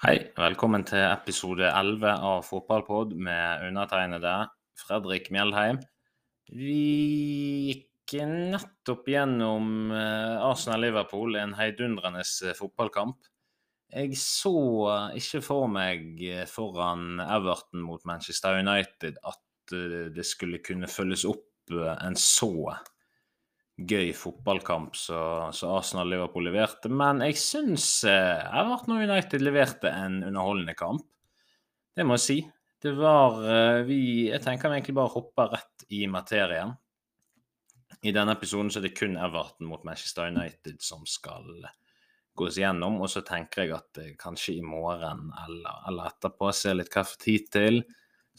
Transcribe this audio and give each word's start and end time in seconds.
Hei, 0.00 0.14
velkommen 0.32 0.80
til 0.88 1.02
episode 1.04 1.66
11 1.76 2.08
av 2.24 2.38
Fotballpod 2.46 3.10
med 3.20 3.66
undertegnede 3.66 4.30
Fredrik 4.80 5.26
Mjeldheim. 5.28 5.76
Vi 6.56 6.76
gikk 7.66 8.14
nettopp 8.24 9.10
gjennom 9.12 9.92
eh, 9.92 10.38
Arsenal-Liverpool, 10.40 11.36
en 11.36 11.52
heidundrende 11.58 12.24
eh, 12.24 12.56
fotballkamp. 12.56 13.28
Jeg 13.92 14.16
så 14.16 14.54
ikke 15.20 15.42
for 15.44 15.68
meg 15.68 16.24
eh, 16.24 16.46
foran 16.48 17.20
Everton 17.26 17.84
mot 17.84 18.08
Manchester 18.08 18.56
United 18.64 19.20
at 19.20 19.76
det 20.16 20.24
skulle 20.24 20.62
kunne 20.64 20.88
følges 20.88 21.28
opp 21.28 21.76
en 21.76 22.16
så 22.16 22.72
gøy 23.88 24.12
fotballkamp 24.16 24.96
som 24.98 25.72
Arsenal-Liverpool 25.76 26.48
leverte. 26.48 26.90
Men 26.92 27.22
jeg 27.24 27.38
syns 27.40 27.86
eh, 28.08 28.44
Everton 28.60 28.96
og 28.96 29.04
United 29.06 29.44
leverte 29.44 29.92
en 29.92 30.20
underholdende 30.26 30.76
kamp. 30.78 31.06
Det 31.96 32.06
må 32.06 32.18
jeg 32.18 32.26
si. 32.26 32.38
Det 32.80 32.92
var 32.96 33.40
eh, 33.44 33.82
vi 33.88 34.02
Jeg 34.30 34.42
tenker 34.44 34.70
vi 34.70 34.80
egentlig 34.80 34.96
bare 35.00 35.14
hopper 35.14 35.52
rett 35.56 35.86
i 35.92 36.06
materien. 36.10 36.74
I 38.00 38.14
denne 38.16 38.36
episoden 38.36 38.70
så 38.72 38.80
er 38.80 38.88
det 38.88 38.96
kun 38.96 39.18
Everton 39.20 39.68
mot 39.68 39.84
Manchester 39.84 40.30
United 40.32 40.80
som 40.84 41.04
skal 41.08 41.48
gås 42.36 42.60
gjennom. 42.60 43.00
Og 43.04 43.10
så 43.12 43.24
tenker 43.26 43.66
jeg 43.66 43.76
at 43.76 44.04
kanskje 44.20 44.58
i 44.58 44.64
morgen 44.64 45.28
eller, 45.46 45.82
eller 45.90 46.12
etterpå, 46.12 46.52
se 46.56 46.76
litt 46.76 46.92
hva 46.92 47.04
jeg 47.04 47.12
får 47.12 47.24
tid 47.26 47.50
til 47.56 47.82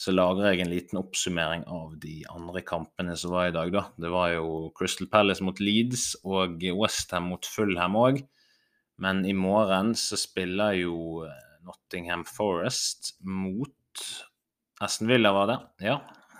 så 0.02 0.14
lager 0.16 0.48
jeg 0.48 0.64
en 0.64 0.72
liten 0.72 0.98
oppsummering 0.98 1.64
av 1.70 1.94
de 2.02 2.24
andre 2.34 2.64
kampene 2.66 3.14
som 3.20 3.36
var 3.36 3.52
i 3.52 3.54
dag. 3.54 3.70
da. 3.74 3.84
Det 4.02 4.10
var 4.10 4.32
jo 4.34 4.72
Crystal 4.78 5.10
Palace 5.12 5.46
mot 5.46 5.60
Leeds 5.62 6.16
og 6.26 6.64
Westham 6.80 7.30
mot 7.30 7.46
Fulham 7.46 8.00
òg. 8.00 8.24
Men 9.02 9.22
i 9.30 9.36
morgen 9.38 9.94
så 9.98 10.18
spiller 10.18 10.80
jo 10.80 10.96
eh, 11.28 11.46
Nottingham 11.68 12.26
Forest 12.26 13.14
mot 13.22 14.06
Aston 14.82 15.10
Villa, 15.12 15.34
var 15.38 15.52
det? 15.52 15.60
Ja. 15.86 16.00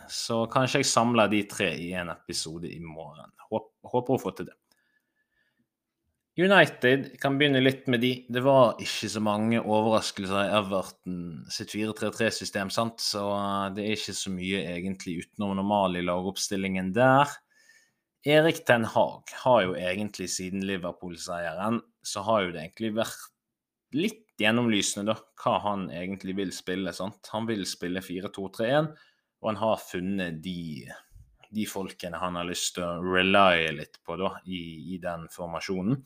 Så 0.10 0.42
kanskje 0.52 0.82
jeg 0.82 0.90
samler 0.90 1.30
de 1.30 1.44
tre 1.50 1.70
i 1.78 1.92
en 1.98 2.10
episode 2.14 2.70
i 2.70 2.82
morgen. 2.82 3.30
Håper 3.52 4.18
å 4.18 4.22
få 4.22 4.34
til 4.38 4.50
det. 4.50 4.58
United 6.40 7.10
kan 7.20 7.36
begynne 7.36 7.60
litt 7.60 7.88
med 7.92 8.00
de. 8.00 8.12
Det 8.32 8.42
var 8.46 8.78
ikke 8.80 9.10
så 9.12 9.20
mange 9.24 9.60
overraskelser 9.60 10.46
i 10.46 10.54
Everton 10.62 11.18
sitt 11.52 11.74
4-3-3-system, 11.76 12.72
sant? 12.72 13.04
så 13.04 13.26
det 13.76 13.84
er 13.84 13.98
ikke 13.98 14.16
så 14.16 14.32
mye 14.32 14.62
egentlig 14.72 15.26
utenom 15.26 15.58
normal 15.60 16.00
i 16.00 16.06
lagoppstillingen 16.08 16.94
der. 16.96 17.34
Erik 18.24 18.64
Ten 18.66 18.86
Hag 18.86 19.34
har 19.44 19.62
jo 19.66 19.76
egentlig 19.76 20.30
siden 20.32 20.64
Liverpool-seieren, 20.70 21.82
så 22.06 22.24
har 22.24 22.46
jo 22.46 22.52
det 22.54 22.64
egentlig 22.64 22.94
vært 22.96 23.30
litt 23.98 24.28
gjennomlysende 24.40 25.12
da, 25.12 25.18
hva 25.42 25.58
han 25.66 25.88
egentlig 25.92 26.38
vil 26.38 26.54
spille. 26.56 26.94
sant? 26.96 27.28
Han 27.34 27.50
vil 27.50 27.66
spille 27.68 28.00
4-2-3-1, 28.06 28.92
og 29.42 29.50
han 29.52 29.60
har 29.60 29.82
funnet 29.84 30.40
de, 30.46 30.86
de 31.52 31.68
folkene 31.68 32.20
han 32.22 32.38
har 32.40 32.48
lyst 32.48 32.76
til 32.78 32.88
å 32.88 33.14
relye 33.16 33.72
litt 33.76 34.00
på 34.06 34.18
da, 34.20 34.34
i, 34.48 34.96
i 34.96 35.00
den 35.04 35.28
formasjonen. 35.32 36.00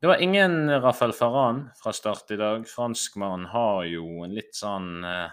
Det 0.00 0.10
var 0.10 0.20
ingen 0.20 0.68
Rafael 0.82 1.14
Farran 1.16 1.66
fra 1.78 1.92
start 1.96 2.30
i 2.34 2.40
dag. 2.40 2.66
Franskmannen 2.68 3.48
har 3.52 3.84
jo 3.88 4.24
en 4.26 4.34
litt 4.36 4.52
sånn 4.56 5.04
eh, 5.08 5.32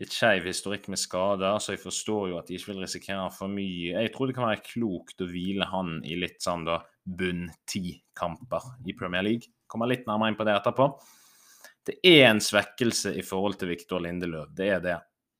litt 0.00 0.12
skeiv 0.12 0.44
historikk 0.48 0.88
med 0.92 1.00
skader, 1.00 1.56
så 1.60 1.74
jeg 1.74 1.82
forstår 1.82 2.30
jo 2.30 2.38
at 2.40 2.48
de 2.48 2.56
ikke 2.58 2.72
vil 2.72 2.82
risikere 2.84 3.28
for 3.32 3.52
mye. 3.52 3.94
Jeg 3.94 4.12
tror 4.14 4.28
det 4.28 4.36
kan 4.36 4.48
være 4.48 4.64
klokt 4.66 5.22
å 5.24 5.28
hvile 5.30 5.68
han 5.70 5.98
i 6.04 6.18
litt 6.20 6.40
sånn 6.44 6.66
da 6.68 6.80
bunn 7.04 7.46
ti-kamper 7.68 8.72
i 8.88 8.96
Premier 8.96 9.24
League. 9.24 9.52
Kommer 9.70 9.88
litt 9.88 10.04
nærmere 10.08 10.34
inn 10.34 10.40
på 10.40 10.46
det 10.48 10.56
etterpå. 10.56 10.90
Det 11.86 12.00
er 12.02 12.26
en 12.28 12.42
svekkelse 12.42 13.14
i 13.16 13.24
forhold 13.24 13.60
til 13.60 13.70
Viktor 13.72 14.02
Lindeløv, 14.02 14.50
det 14.58 14.68
er 14.74 14.82
det. 14.84 14.96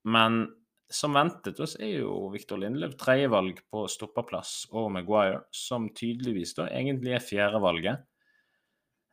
Men 0.06 0.44
som 0.88 1.16
ventet 1.16 1.60
oss, 1.60 1.76
er 1.82 2.02
jo 2.02 2.28
Victor 2.32 2.60
Lindløv 2.62 2.94
tredjevalg 3.00 3.58
på 3.70 3.86
stoppeplass 3.90 4.66
og 4.70 4.90
Maguire, 4.94 5.42
som 5.54 5.88
tydeligvis 5.94 6.54
da 6.58 6.68
egentlig 6.70 7.16
er 7.16 7.24
fjerdevalget. 7.24 8.04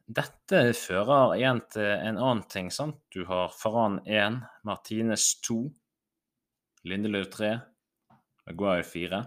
Dette 0.04 0.60
fører 0.76 1.38
igjen 1.38 1.62
til 1.72 1.88
en 1.88 2.20
annen 2.20 2.44
ting, 2.52 2.70
sant. 2.74 3.00
Du 3.14 3.24
har 3.30 3.54
Faran 3.56 4.02
1, 4.06 4.42
Martinez 4.68 5.30
2, 5.48 5.62
Lindeløv 6.92 7.30
3, 7.32 7.54
Maguire 8.50 8.84
4. 8.84 9.24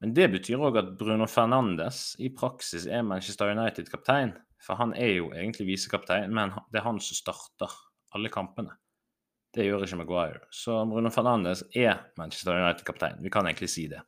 Men 0.00 0.14
det 0.14 0.30
betyr 0.30 0.62
òg 0.62 0.78
at 0.78 0.94
Bruno 1.00 1.26
Fernandes 1.28 2.14
i 2.22 2.30
praksis 2.30 2.86
er 2.86 3.04
Manchester 3.04 3.50
United-kaptein. 3.50 4.36
For 4.62 4.78
han 4.78 4.94
er 4.96 5.16
jo 5.18 5.30
egentlig 5.34 5.72
visekaptein, 5.72 6.32
men 6.32 6.54
det 6.72 6.80
er 6.80 6.86
han 6.86 7.00
som 7.02 7.18
starter 7.18 7.72
alle 8.16 8.30
kampene. 8.32 8.76
Det 9.56 9.64
gjør 9.64 9.86
ikke 9.86 9.96
Maguire. 10.02 10.42
Så 10.52 10.76
Bruno 10.88 11.08
Fernandes 11.12 11.62
er 11.72 12.02
Manchester 12.20 12.58
United-kaptein. 12.58 13.22
Vi 13.24 13.32
kan 13.32 13.48
egentlig 13.48 13.70
si 13.72 13.86
det. 13.88 14.02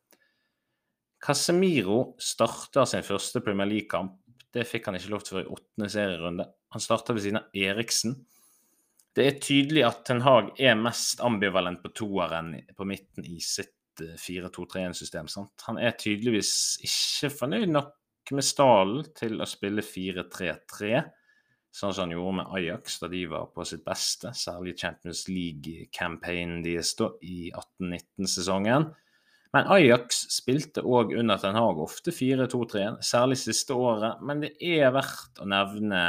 Casemiro 1.24 2.14
starter 2.20 2.84
sin 2.86 3.06
første 3.06 3.40
Premier 3.42 3.70
League-kamp. 3.70 4.18
Det 4.52 4.66
fikk 4.68 4.88
han 4.88 4.98
ikke 4.98 5.12
lov 5.14 5.24
til 5.24 5.38
før 5.38 5.46
i 5.46 5.54
åttende 5.56 5.88
serierunde. 5.92 6.46
Han 6.76 6.84
starter 6.84 7.16
ved 7.16 7.24
siden 7.24 7.40
av 7.40 7.56
Eriksen. 7.56 8.18
Det 9.16 9.24
er 9.24 9.40
tydelig 9.42 9.82
at 9.88 10.04
Ten 10.06 10.20
Hag 10.22 10.52
er 10.60 10.76
mest 10.78 11.22
ambivalent 11.24 11.80
på 11.82 11.90
toeren 11.96 12.52
på 12.76 12.86
midten 12.86 13.24
i 13.26 13.40
sitt 13.42 13.72
4-2-3-1-system. 13.98 15.26
Eh, 15.32 15.48
han 15.66 15.80
er 15.80 15.96
tydeligvis 15.98 16.52
ikke 16.86 17.32
fornøyd 17.34 17.72
nok 17.72 17.94
med 18.36 18.44
stallen 18.44 19.08
til 19.16 19.40
å 19.40 19.48
spille 19.48 19.82
4-3-3 19.82 20.92
sånn 21.78 21.92
som 21.94 22.06
han 22.06 22.14
gjorde 22.16 22.36
med 22.40 22.54
Ajax 22.58 22.98
da 23.02 23.10
de 23.12 23.24
var 23.30 23.50
på 23.54 23.66
sitt 23.68 23.84
beste, 23.86 24.32
særlig 24.34 24.74
Champions 24.80 25.26
League-campaignen 25.30 26.64
deres 26.64 26.94
da 26.98 27.12
i 27.22 27.52
18-19-sesongen. 27.52 28.88
Men 29.54 29.68
Ajax 29.72 30.26
spilte 30.34 30.82
òg 30.84 31.14
under 31.16 31.40
Ten 31.40 31.56
Hag 31.56 31.78
ofte 31.80 32.12
4-2-3, 32.12 32.98
særlig 33.06 33.38
siste 33.40 33.76
året. 33.78 34.20
Men 34.20 34.42
det 34.44 34.52
er 34.60 34.90
verdt 34.92 35.40
å 35.40 35.46
nevne, 35.48 36.00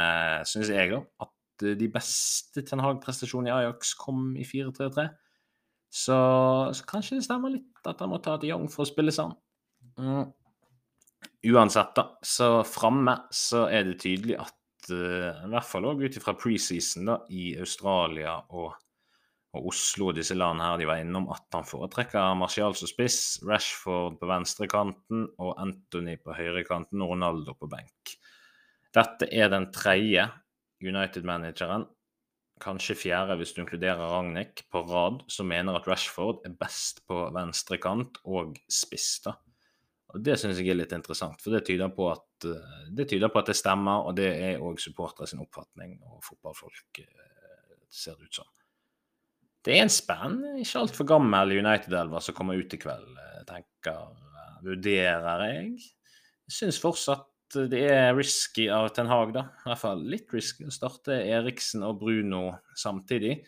syns 0.48 0.72
jeg, 0.74 0.98
at 1.22 1.64
de 1.80 1.88
beste 1.92 2.64
Ten 2.66 2.82
Hag-prestasjonene 2.84 3.52
i 3.52 3.56
Ajax 3.62 3.94
kom 4.00 4.34
i 4.36 4.44
4-3-3. 4.48 5.08
Så, 5.90 6.16
så, 6.76 6.84
kanskje 6.86 7.18
det 7.18 7.26
stemmer 7.26 7.54
litt 7.54 7.88
at 7.88 8.02
han 8.02 8.12
må 8.12 8.20
ta 8.22 8.36
til 8.38 8.52
Young 8.52 8.68
for 8.70 8.84
å 8.84 8.90
spille 8.90 9.14
sånn. 9.14 9.32
Mm. 9.98 10.28
Uansett, 11.50 11.94
da, 11.96 12.04
så 12.22 12.60
framme 12.68 13.16
så 13.34 13.64
er 13.72 13.88
det 13.88 13.98
tydelig 14.04 14.36
at 14.42 14.54
i 14.94 15.50
hvert 15.50 15.68
fall 15.68 15.88
òg 15.90 16.04
ut 16.04 16.16
ifra 16.18 16.34
preseason 16.38 17.10
da, 17.10 17.18
i 17.30 17.52
Australia 17.60 18.36
og, 18.56 18.72
og, 19.54 19.68
Oslo 19.72 20.10
og 20.10 20.18
disse 20.18 20.36
landene 20.36 20.68
her 20.68 20.80
de 20.80 20.88
var 20.90 21.02
innom, 21.02 21.28
at 21.34 21.46
han 21.56 21.66
foretrekker 21.66 22.36
Martial 22.38 22.76
som 22.78 22.90
spiss, 22.90 23.40
Rashford 23.46 24.18
på 24.20 24.30
venstrekanten 24.30 25.26
og 25.42 25.54
Anthony 25.62 26.18
på 26.22 26.36
høyrekanten 26.36 27.02
og 27.02 27.14
Ronaldo 27.14 27.56
på 27.58 27.70
benk. 27.70 28.16
Dette 28.94 29.28
er 29.30 29.50
den 29.52 29.68
tredje 29.74 30.26
United-manageren, 30.82 31.84
kanskje 32.60 32.96
fjerde 32.98 33.36
hvis 33.40 33.54
du 33.56 33.62
inkluderer 33.62 34.10
Ragnhild, 34.12 34.64
på 34.72 34.82
rad, 34.88 35.22
som 35.32 35.48
mener 35.48 35.78
at 35.78 35.86
Rashford 35.88 36.42
er 36.46 36.56
best 36.60 37.04
på 37.08 37.22
venstrekant 37.34 38.20
og 38.24 38.58
spiss. 38.68 39.20
da. 39.24 39.36
Og 40.10 40.22
Det 40.26 40.36
syns 40.38 40.58
jeg 40.58 40.72
er 40.72 40.78
litt 40.78 40.94
interessant, 40.96 41.38
for 41.42 41.54
det 41.54 41.64
tyder 41.68 41.92
på 41.94 42.08
at, 42.10 42.46
eh, 42.48 42.86
det, 42.90 43.08
tyder 43.10 43.30
på 43.30 43.42
at 43.42 43.50
det 43.52 43.58
stemmer, 43.58 44.06
og 44.06 44.16
det 44.18 44.30
er 44.34 44.64
òg 44.64 44.80
supportere 44.82 45.28
sin 45.30 45.42
oppfatning, 45.42 45.98
og 46.02 46.24
fotballfolk 46.26 47.02
eh, 47.04 47.76
ser 47.90 48.18
det 48.18 48.30
ut 48.30 48.40
som. 48.40 48.48
Det 49.62 49.76
er 49.76 49.84
en 49.84 49.92
spennende, 49.92 50.56
ikke 50.62 50.80
altfor 50.80 51.06
gammel 51.06 51.58
United-elver 51.60 52.24
som 52.24 52.34
kommer 52.34 52.58
ut 52.58 52.74
i 52.74 52.80
kveld, 52.80 53.10
eh, 53.22 53.42
tenker 53.48 54.18
vurderer 54.64 55.46
jeg. 55.46 55.74
Jeg 56.50 56.56
syns 56.56 56.80
fortsatt 56.82 57.26
det 57.70 57.80
er 57.90 58.12
risky 58.14 58.68
av 58.70 58.92
Ten 58.94 59.08
Hag, 59.10 59.32
da. 59.34 59.48
I 59.64 59.70
hvert 59.70 59.80
fall 59.80 60.02
litt 60.06 60.30
risky 60.34 60.66
å 60.68 60.74
starte 60.74 61.16
Eriksen 61.18 61.82
og 61.86 61.98
Bruno 62.02 62.44
samtidig. 62.78 63.40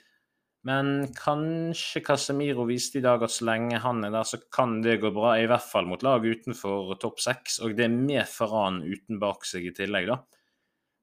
Men 0.69 1.09
kanskje 1.19 2.05
Casemiro 2.07 2.63
viste 2.69 3.01
i 3.01 3.03
dag 3.03 3.23
at 3.27 3.33
så 3.35 3.49
lenge 3.49 3.81
han 3.83 4.05
er 4.07 4.13
der, 4.15 4.27
så 4.29 4.39
kan 4.55 4.77
det 4.85 5.01
gå 5.03 5.11
bra. 5.15 5.35
I 5.41 5.49
hvert 5.51 5.67
fall 5.67 5.89
mot 5.91 6.05
lag 6.07 6.23
utenfor 6.23 6.95
topp 7.03 7.19
seks. 7.25 7.59
Og 7.65 7.75
det 7.79 7.89
er 7.89 7.97
med 7.97 8.23
Ferran 8.31 8.79
uten 8.87 9.19
bak 9.23 9.47
seg 9.49 9.67
i 9.67 9.75
tillegg, 9.75 10.07
da. 10.13 10.21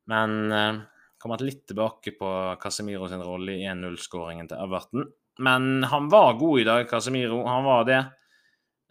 Men 0.10 0.38
eh, 0.56 0.80
kommer 1.20 1.44
litt 1.44 1.66
tilbake 1.70 2.16
på 2.18 2.30
Casemiro 2.62 3.10
sin 3.12 3.26
rolle 3.26 3.58
i 3.60 3.68
1-0-skåringen 3.68 4.48
til 4.50 4.64
Everton. 4.64 5.10
Men 5.44 5.84
han 5.92 6.08
var 6.12 6.40
god 6.40 6.64
i 6.64 6.68
dag, 6.68 6.88
Casemiro. 6.88 7.44
Han 7.48 7.68
var 7.68 7.86
det. 7.88 8.00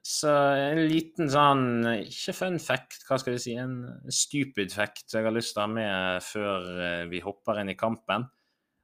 Så 0.08 0.30
en 0.30 0.86
liten 0.88 1.28
sånn 1.28 1.82
Ikke 1.98 2.32
fun 2.32 2.56
fact, 2.62 3.02
hva 3.08 3.18
skal 3.20 3.34
vi 3.34 3.40
si? 3.42 3.56
En 3.60 3.82
stupid 4.14 4.72
fact 4.72 5.12
jeg 5.12 5.26
har 5.26 5.34
lyst 5.34 5.52
til 5.56 5.60
å 5.60 5.66
ha 5.66 5.72
med 5.72 6.24
før 6.24 6.68
eh, 6.84 7.04
vi 7.10 7.24
hopper 7.24 7.60
inn 7.60 7.72
i 7.72 7.76
kampen. 7.76 8.28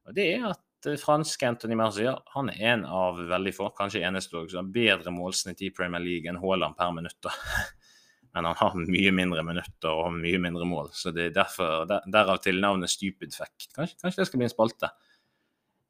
Og 0.05 0.17
det 0.17 0.27
er 0.35 0.49
at 0.51 0.64
Eh, 0.85 0.97
franske 1.01 1.47
Anthony 1.47 1.75
Marcier 1.75 2.19
han 2.35 2.49
er 2.49 2.61
en 2.73 2.85
av 2.85 3.19
veldig 3.29 3.53
få, 3.55 3.69
kanskje 3.77 4.03
eneste 4.05 4.37
òg, 4.39 4.51
som 4.51 4.63
har 4.63 4.73
bedre 4.75 5.13
målsnitt 5.13 5.63
i 5.65 5.71
Premier 5.73 6.03
League 6.03 6.29
enn 6.29 6.39
Haaland 6.41 6.77
per 6.77 6.93
minutt. 6.95 7.29
Men 8.35 8.49
han 8.49 8.57
har 8.59 8.75
mye 8.75 9.13
mindre 9.15 9.45
minutter 9.47 9.95
og 9.95 10.11
mye 10.17 10.39
mindre 10.43 10.67
mål, 10.67 10.89
så 10.91 11.13
det 11.15 11.29
er 11.29 11.37
derfor, 11.37 11.85
der, 11.87 12.03
derav 12.11 12.41
til 12.43 12.59
navnet 12.59 12.91
Stupid 12.91 13.31
Fact. 13.31 13.69
Kanskje, 13.71 13.95
kanskje, 14.01 14.19
det 14.19 14.27
skal 14.27 14.41
bli 14.41 14.47
en 14.49 14.51
spalte. 14.51 14.89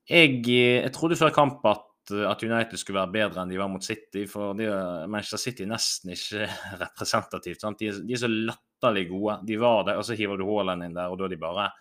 Jeg, 0.06 0.44
jeg 0.46 0.92
trodde 0.94 1.18
før 1.18 1.34
kamp 1.34 1.66
at, 1.66 1.88
at, 2.14 2.44
United 2.46 2.78
skulle 2.78 3.00
være 3.00 3.16
bedre 3.16 3.42
enn 3.42 3.50
de 3.50 3.58
var 3.58 3.72
mot 3.74 3.82
City, 3.82 4.28
for 4.30 4.54
de, 4.54 4.68
Manchester 5.10 5.42
City 5.42 5.66
er 5.66 5.72
nesten 5.74 6.14
ikke 6.14 6.46
representativt. 6.84 7.66
De 7.82 7.90
de, 7.98 8.14
er, 8.14 8.22
så 8.22 8.30
latterlig 8.30 9.08
gode. 9.10 9.40
De 9.50 9.58
var 9.58 9.90
det, 9.90 9.98
og 9.98 10.06
så 10.06 10.20
hiver 10.20 10.38
du 10.38 10.46
Haaland 10.52 10.86
inn 10.86 10.94
der, 11.00 11.10
og 11.10 11.18
da 11.18 11.26
er 11.26 11.34
de 11.34 11.42
bare 11.42 11.72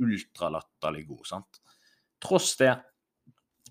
ultralatterlig 0.00 1.04
gode. 1.10 1.28
sant? 1.28 1.60
Tross 2.24 2.54
det 2.60 2.72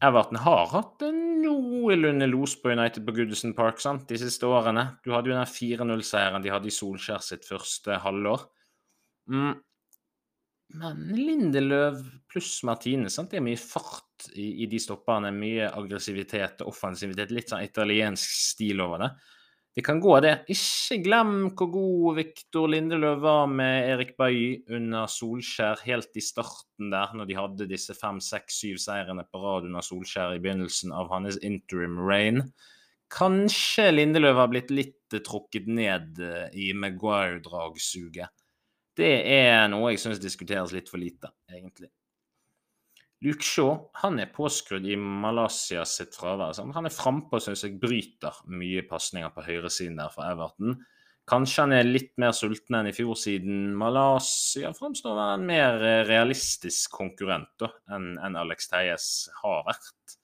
Everton 0.04 0.40
har 0.44 0.66
hatt 0.74 1.04
en 1.06 1.20
noenlunde 1.44 2.28
los 2.28 2.56
på 2.60 2.74
United 2.74 3.06
på 3.06 3.14
Goodison 3.16 3.54
Park 3.56 3.80
sant, 3.80 4.08
de 4.10 4.18
siste 4.20 4.48
årene. 4.50 4.88
Du 5.04 5.14
hadde 5.14 5.32
jo 5.32 5.38
den 5.38 5.48
4-0-seieren 5.48 6.44
de 6.44 6.52
hadde 6.52 6.68
i 6.68 6.74
Solskjær 6.76 7.24
sitt 7.24 7.48
første 7.48 8.00
halvår. 8.04 8.44
Mm. 9.32 9.54
Men 10.74 11.04
Lindeløv 11.14 12.02
pluss 12.32 12.58
Martine 12.66 13.12
sant? 13.14 13.32
det 13.32 13.40
er 13.40 13.46
mye 13.46 13.60
fart 13.62 14.28
i, 14.34 14.66
i 14.66 14.68
de 14.72 14.82
stopperne. 14.82 15.32
Mye 15.36 15.70
aggressivitet 15.70 16.64
og 16.66 16.74
offensivitet. 16.74 17.32
Litt 17.32 17.54
sånn 17.54 17.64
italiensk 17.64 18.36
stil 18.50 18.84
over 18.84 19.06
det. 19.06 19.12
Det 19.74 19.82
kan 19.82 19.98
gå, 19.98 20.12
det. 20.22 20.34
Ikke 20.54 21.00
glem 21.02 21.32
hvor 21.58 21.70
god 21.74 22.18
Viktor 22.20 22.68
Lindeløv 22.70 23.24
var 23.24 23.48
med 23.50 23.88
Erik 23.90 24.12
Bailly 24.22 24.60
under 24.70 25.10
Solskjær 25.10 25.82
helt 25.88 26.14
i 26.14 26.22
starten 26.22 26.92
der, 26.94 27.16
når 27.18 27.30
de 27.30 27.38
hadde 27.40 27.70
disse 27.72 27.96
fem, 27.98 28.20
seks, 28.22 28.60
syv 28.62 28.78
seirene 28.84 29.26
på 29.26 29.42
rad 29.42 29.66
under 29.66 29.82
Solskjær 29.82 30.36
i 30.36 30.44
begynnelsen 30.44 30.94
av 30.94 31.10
hans 31.14 31.42
interim 31.42 31.98
reign. 32.06 32.46
Kanskje 33.14 33.90
Lindeløv 33.96 34.38
har 34.44 34.54
blitt 34.54 34.70
litt 34.74 35.18
trukket 35.26 35.66
ned 35.70 36.22
eh, 36.22 36.54
i 36.54 36.70
Maguire-dragsuget. 36.78 38.30
Det 38.98 39.14
er 39.34 39.66
noe 39.74 39.92
jeg 39.94 40.02
syns 40.06 40.22
diskuteres 40.22 40.74
litt 40.74 40.90
for 40.90 41.02
lite, 41.02 41.34
egentlig. 41.50 41.90
Luke 43.24 43.46
Shaw 43.46 43.78
han 44.02 44.20
er 44.20 44.32
påskrudd 44.36 44.84
i 44.84 44.98
Malaysia 45.00 45.86
sitt 45.88 46.16
fravær. 46.18 46.52
Sant? 46.58 46.74
Han 46.76 46.90
er 46.90 46.94
frampå 46.94 47.40
og 47.40 47.46
syns 47.46 47.64
jeg 47.64 47.78
bryter 47.80 48.42
mye 48.52 48.84
pasninger 48.90 49.32
på 49.32 49.46
høyresiden 49.46 50.02
der 50.02 50.12
for 50.12 50.28
Everton. 50.28 50.82
Kanskje 51.30 51.64
han 51.64 51.76
er 51.78 51.88
litt 51.88 52.12
mer 52.20 52.34
sulten 52.36 52.76
enn 52.76 52.90
i 52.90 52.96
fjor, 52.96 53.16
siden 53.16 53.78
Malaysia 53.80 54.74
framstår 54.76 55.14
å 55.14 55.20
være 55.22 55.38
en 55.38 55.46
mer 55.48 55.86
eh, 55.88 56.02
realistisk 56.10 56.98
konkurrent 56.98 57.64
enn 57.96 58.18
en 58.20 58.36
Alex 58.42 58.68
Theis 58.74 59.08
har 59.40 59.64
vært. 59.70 60.18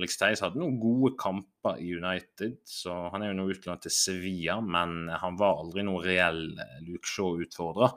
Alex 0.00 0.18
Theis 0.18 0.42
hadde 0.42 0.58
noen 0.58 0.80
gode 0.82 1.12
kamper 1.20 1.78
i 1.78 1.92
United, 1.94 2.58
så 2.66 2.96
han 3.14 3.22
er 3.22 3.30
jo 3.30 3.38
nå 3.38 3.46
utlånt 3.52 3.86
til 3.86 3.94
Sevilla, 3.94 4.58
men 4.58 5.04
han 5.22 5.38
var 5.38 5.62
aldri 5.62 5.86
noen 5.86 6.02
reell 6.02 6.42
eh, 6.58 6.78
Luke 6.88 7.06
Shaw-utfordrer 7.06 7.94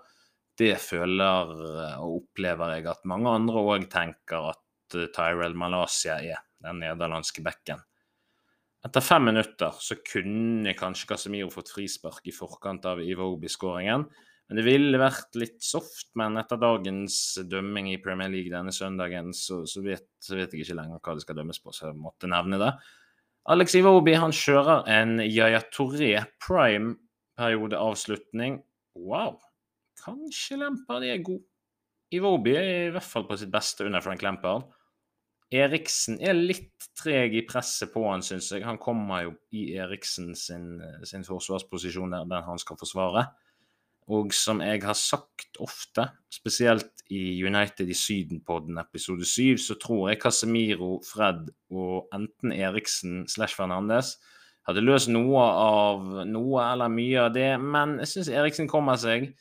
det 0.59 0.75
føler 0.81 1.53
og 2.01 2.19
opplever 2.19 2.75
jeg 2.75 2.89
at 2.91 3.07
mange 3.09 3.31
andre 3.31 3.63
òg 3.63 3.87
tenker 3.91 4.51
at 4.51 4.97
eh, 4.97 5.09
Tyrell 5.15 5.57
Malaysia 5.57 6.19
er, 6.21 6.43
den 6.63 6.81
nederlandske 6.83 7.43
bekken. 7.45 7.81
Etter 8.83 9.03
fem 9.03 9.29
minutter 9.29 9.75
så 9.79 9.95
kunne 10.03 10.75
kanskje 10.75 11.07
Casemiro 11.13 11.49
fått 11.53 11.71
frispark 11.71 12.25
i 12.27 12.35
forkant 12.35 12.85
av 12.89 12.99
Iwobi-skåringen. 12.99 14.03
Men 14.49 14.59
det 14.59 14.65
ville 14.67 14.99
vært 14.99 15.37
litt 15.39 15.61
soft. 15.63 16.09
Men 16.19 16.35
etter 16.41 16.59
dagens 16.59 17.15
dømming 17.47 17.93
i 17.93 18.01
Premier 18.03 18.31
League 18.31 18.51
denne 18.51 18.73
søndagen, 18.75 19.31
så, 19.33 19.61
så, 19.69 19.81
vet, 19.85 20.05
så 20.19 20.35
vet, 20.35 20.51
jeg 20.51 20.65
ikke 20.67 20.77
lenger 20.81 20.99
hva 20.99 21.15
det 21.15 21.23
skal 21.23 21.39
dømmes 21.39 21.63
på, 21.63 21.71
så 21.71 21.87
jeg 21.87 22.01
måtte 22.03 22.29
nevne 22.31 22.59
det. 22.59 22.73
Alex 23.53 23.75
Iwobi 23.79 24.17
han 24.19 24.35
kjører 24.35 24.85
en 24.91 25.17
Yaya 25.23 25.63
Toré 25.71 26.11
prime 26.43 26.97
periodeavslutning. 27.39 28.59
Wow! 28.99 29.39
Kanskje 30.03 30.59
Lampard 30.59 31.05
er 31.07 31.21
god. 31.23 31.43
Iwobi 32.13 32.53
er 32.59 32.87
i 32.87 32.93
hvert 32.93 33.07
fall 33.07 33.25
på 33.29 33.37
sitt 33.39 33.51
beste 33.53 33.85
under 33.87 34.03
Frank 34.03 34.21
Lampard. 34.25 34.67
Eriksen 35.53 36.17
er 36.21 36.33
litt 36.33 36.89
treg 36.97 37.35
i 37.37 37.43
presset 37.45 37.91
på 37.93 38.03
han, 38.07 38.23
syns 38.25 38.49
jeg. 38.51 38.65
Han 38.65 38.79
kommer 38.81 39.27
jo 39.27 39.33
i 39.53 39.67
Eriksen 39.77 40.33
sin, 40.37 40.81
sin 41.05 41.25
forsvarsposisjon 41.27 42.13
der, 42.15 42.27
der 42.29 42.45
han 42.47 42.61
skal 42.61 42.79
forsvare. 42.79 43.27
Og 44.11 44.33
som 44.35 44.59
jeg 44.59 44.81
har 44.83 44.97
sagt 44.99 45.59
ofte, 45.63 46.09
spesielt 46.33 47.05
i 47.13 47.37
United 47.45 47.87
i 47.87 47.95
Syden-podden 47.95 48.81
episode 48.81 49.25
7, 49.25 49.61
så 49.61 49.77
tror 49.79 50.09
jeg 50.09 50.19
Casemiro, 50.25 50.97
Fred 51.07 51.47
og 51.71 52.09
enten 52.15 52.51
Eriksen 52.51 53.23
slash 53.31 53.55
Fernandes 53.55 54.17
hadde 54.67 54.83
løst 54.83 55.11
noe 55.11 55.43
av 55.43 56.03
noe 56.27 56.65
eller 56.65 56.91
mye 56.91 57.25
av 57.27 57.33
det, 57.35 57.49
men 57.59 57.97
jeg 58.03 58.11
syns 58.13 58.31
Eriksen 58.31 58.69
kommer 58.71 58.99
seg. 58.99 59.31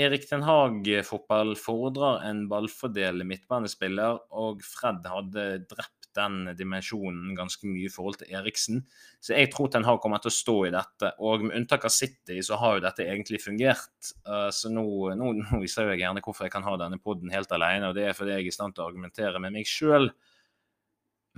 Erik 0.00 0.24
Den 0.30 0.44
Haag-fotball 0.46 1.52
fordrer 1.60 2.22
en 2.24 2.46
ballfordel 2.48 3.26
midtbanespiller, 3.28 4.22
og 4.32 4.62
Fred 4.64 5.04
hadde 5.04 5.44
drept 5.68 6.08
den 6.16 6.46
dimensjonen 6.56 7.34
ganske 7.36 7.68
mye 7.68 7.88
i 7.88 7.92
forhold 7.92 8.18
til 8.20 8.32
Eriksen. 8.36 8.82
Så 9.20 9.34
jeg 9.36 9.50
tror 9.52 9.68
Den 9.72 9.84
Haag 9.84 10.00
kommer 10.00 10.20
til 10.20 10.32
å 10.32 10.36
stå 10.36 10.56
i 10.68 10.72
dette. 10.72 11.12
Og 11.20 11.44
med 11.44 11.56
unntak 11.60 11.84
av 11.88 11.92
City, 11.92 12.38
så 12.44 12.56
har 12.60 12.78
jo 12.78 12.84
dette 12.86 13.04
egentlig 13.04 13.42
fungert. 13.44 13.92
Uh, 14.28 14.48
så 14.52 14.72
nå, 14.72 14.84
nå, 15.18 15.32
nå, 15.40 15.60
viser 15.60 15.92
jeg 15.92 16.04
gjerne 16.04 16.24
hvorfor 16.24 16.48
jeg 16.48 16.56
kan 16.56 16.66
ha 16.68 16.76
denne 16.80 17.00
poden 17.00 17.32
helt 17.32 17.52
alene, 17.52 17.90
og 17.90 17.96
det 17.96 18.08
er 18.08 18.16
fordi 18.16 18.36
jeg 18.36 18.46
er 18.46 18.52
i 18.52 18.56
stand 18.56 18.76
til 18.76 18.84
å 18.84 18.88
argumentere 18.88 19.44
med 19.44 19.56
meg 19.56 19.68
sjøl. 19.68 20.08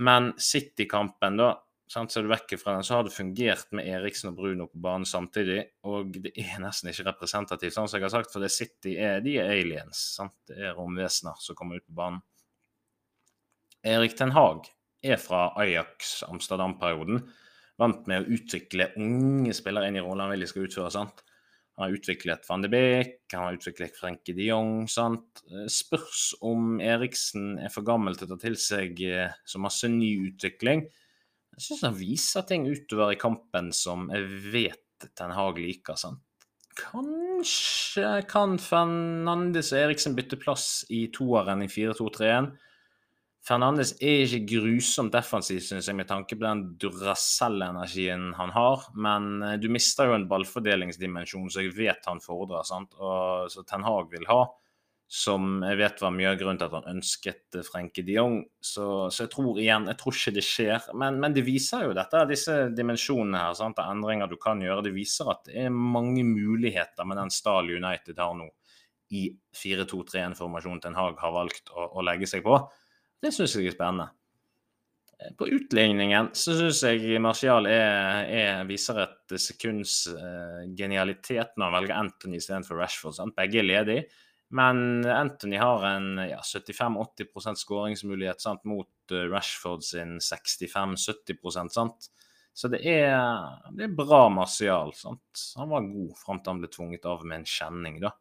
Men 0.03 0.31
City-kampen, 0.39 1.39
da 1.39 1.53
sant, 1.91 2.11
så 2.11 2.19
er 2.19 2.25
du 2.25 2.31
vekk 2.31 2.55
fra 2.61 2.75
den, 2.75 2.85
så 2.87 2.97
har 2.97 3.05
det 3.05 3.13
fungert 3.15 3.71
med 3.75 3.87
Eriksen 3.87 4.31
og 4.31 4.39
Bruno 4.39 4.67
på 4.71 4.81
banen 4.81 5.07
samtidig. 5.09 5.61
Og 5.87 6.13
det 6.15 6.33
er 6.41 6.61
nesten 6.63 6.91
ikke 6.91 7.07
representativt, 7.09 7.75
sånn 7.75 7.89
som 7.91 7.99
jeg 7.99 8.07
har 8.07 8.15
sagt, 8.17 8.33
for 8.33 8.43
det 8.43 8.53
City 8.53 8.95
er, 9.01 9.19
de 9.25 9.37
er 9.41 9.51
aliens. 9.53 10.01
Sant? 10.17 10.35
Det 10.49 10.57
er 10.59 10.77
romvesener 10.77 11.37
som 11.41 11.57
kommer 11.57 11.81
ut 11.81 11.87
på 11.87 11.97
banen. 11.97 12.23
Erik 13.85 14.15
Ten 14.17 14.33
Hag 14.33 14.65
er 15.05 15.21
fra 15.21 15.51
Ajax 15.61 16.23
Amsterdam-perioden. 16.25 17.21
Vant 17.77 18.07
med 18.09 18.23
å 18.23 18.37
utvikle 18.37 18.89
unge 18.97 19.53
spillere 19.53 19.91
inn 19.91 19.99
i 19.99 20.03
rollen 20.03 20.25
han 20.25 20.33
vil 20.33 20.45
de 20.45 20.49
skal 20.49 20.65
utføre. 20.65 20.91
sant? 20.93 21.21
Han 21.75 21.89
har 21.89 21.95
utviklet 21.97 22.45
Van 22.47 22.63
de 22.63 22.69
Beek, 22.71 23.17
han 23.33 23.49
har 23.49 23.57
utviklet 23.57 23.97
Frenkie 23.99 24.35
de 24.35 24.47
Jong. 24.47 24.87
sant? 24.87 25.43
Spørs 25.69 26.29
om 26.41 26.79
Eriksen 26.79 27.59
er 27.59 27.73
for 27.73 27.83
gammel 27.85 28.15
til 28.15 28.29
å 28.29 28.33
ta 28.33 28.39
til 28.45 28.55
seg 28.55 29.01
eh, 29.03 29.35
så 29.43 29.59
masse 29.59 29.89
ny 29.91 30.13
utvikling. 30.29 30.85
Jeg 31.55 31.63
syns 31.63 31.85
han 31.87 31.95
viser 31.97 32.43
ting 32.47 32.65
utover 32.67 33.13
i 33.13 33.19
kampen 33.19 33.71
som 33.75 34.09
jeg 34.11 34.27
vet 34.51 35.07
Ten 35.15 35.31
Hag 35.35 35.59
liker. 35.59 35.95
sant? 35.99 36.19
Kanskje 36.75 38.25
kan 38.27 38.57
Fernandes 38.59 39.71
og 39.71 39.85
Eriksen 39.85 40.15
bytte 40.17 40.39
plass 40.39 40.83
i 40.91 41.05
toeren 41.15 41.63
i 41.63 41.69
4-2-3-en. 41.71 42.49
Fernandes 43.45 43.93
er 44.01 44.25
ikke 44.25 44.57
grusomt 44.57 45.13
defensiv, 45.13 45.61
syns 45.61 45.87
jeg, 45.87 45.95
med 45.95 46.09
tanke 46.09 46.35
på 46.35 46.43
den 46.43 46.63
Duracell-energien 46.81 48.31
han 48.39 48.51
har. 48.55 48.87
Men 48.97 49.43
eh, 49.45 49.57
du 49.61 49.69
mister 49.71 50.09
jo 50.09 50.15
en 50.17 50.25
ballfordelingsdimensjon 50.31 51.51
som 51.53 51.61
jeg 51.61 51.75
vet 51.77 52.09
han 52.09 52.23
fordrer, 52.23 52.65
sant? 52.67 52.97
og 52.97 53.51
så 53.53 53.63
Ten 53.69 53.85
Hag 53.85 54.09
vil 54.11 54.25
ha 54.31 54.41
som 55.07 55.61
jeg 55.61 55.77
vet 55.77 56.01
var 56.01 56.13
mye 56.15 56.31
av 56.31 56.37
grunnen 56.39 56.57
til 56.59 56.67
at 56.67 56.75
han 56.79 56.97
ønsket 56.97 57.57
Frenke 57.67 58.01
de 58.05 58.15
Jong. 58.17 58.39
Så, 58.57 58.85
så, 59.13 59.25
jeg 59.25 59.31
tror 59.35 59.59
igjen, 59.61 59.85
jeg 59.91 59.99
tror 60.01 60.17
ikke 60.17 60.33
det 60.35 60.45
skjer. 60.47 60.87
Men, 60.97 61.19
men 61.21 61.35
det 61.35 61.45
viser 61.45 61.85
jo 61.85 61.93
dette, 61.97 62.23
disse 62.31 62.57
dimensjonene 62.73 63.43
her, 63.43 63.57
sant? 63.57 63.81
endringer 63.83 64.31
du 64.31 64.37
kan 64.41 64.63
gjøre. 64.65 64.87
Det 64.87 64.95
viser 64.95 65.29
at 65.35 65.45
det 65.47 65.67
er 65.67 65.77
mange 65.77 66.25
muligheter 66.25 67.05
med 67.05 67.21
den 67.21 67.33
Stahl 67.33 67.69
United 67.69 68.19
har 68.21 68.33
nå 68.39 68.49
i 69.13 69.27
4-2-3-1-formasjonen 69.53 70.81
Ten 70.81 70.97
Hag 70.97 71.19
har 71.21 71.33
valgt 71.35 71.69
å, 71.69 71.85
å 71.99 72.05
legge 72.05 72.27
seg 72.29 72.41
på. 72.45 72.57
Det 73.21 73.31
syns 73.33 73.53
jeg 73.57 73.69
er 73.69 73.77
spennende. 73.77 74.09
På 75.39 75.47
utligningen 75.47 76.33
så 76.35 76.57
syns 76.57 76.81
jeg 76.83 77.21
Martial 77.23 77.69
er, 77.69 78.25
er, 78.27 78.65
viser 78.67 78.99
et 79.05 79.35
sekunds 79.39 80.01
uh, 80.11 80.65
genialitet 80.75 81.53
når 81.55 81.69
han 81.69 81.75
velger 81.77 81.99
Anthony 82.01 82.41
istedenfor 82.41 82.81
Rashford. 82.81 83.15
Sant? 83.21 83.37
Begge 83.37 83.61
er 83.61 83.69
ledige. 83.69 84.09
Men 84.53 85.05
Anthony 85.05 85.57
har 85.57 85.85
en 85.85 86.17
ja, 86.17 86.41
75-80% 86.41 87.55
skåringsmulighet 87.55 88.41
sant, 88.41 88.63
mot 88.63 88.89
uh, 89.11 89.25
Rashford 89.31 89.83
sin 89.83 90.19
65-70 90.19 91.69
sant? 91.73 92.11
Så 92.55 92.69
det 92.71 92.85
er, 92.87 93.17
det 93.75 93.89
er 93.89 93.95
bra 93.97 94.27
Martial. 94.31 94.93
Sant? 94.95 95.41
Han 95.59 95.73
var 95.73 95.89
god 95.89 96.13
fram 96.21 96.39
til 96.39 96.53
han 96.53 96.61
ble 96.61 96.69
tvunget 96.71 97.09
av 97.09 97.25
med 97.27 97.41
en 97.41 97.49
kjenning. 97.49 97.97
da. 98.05 98.13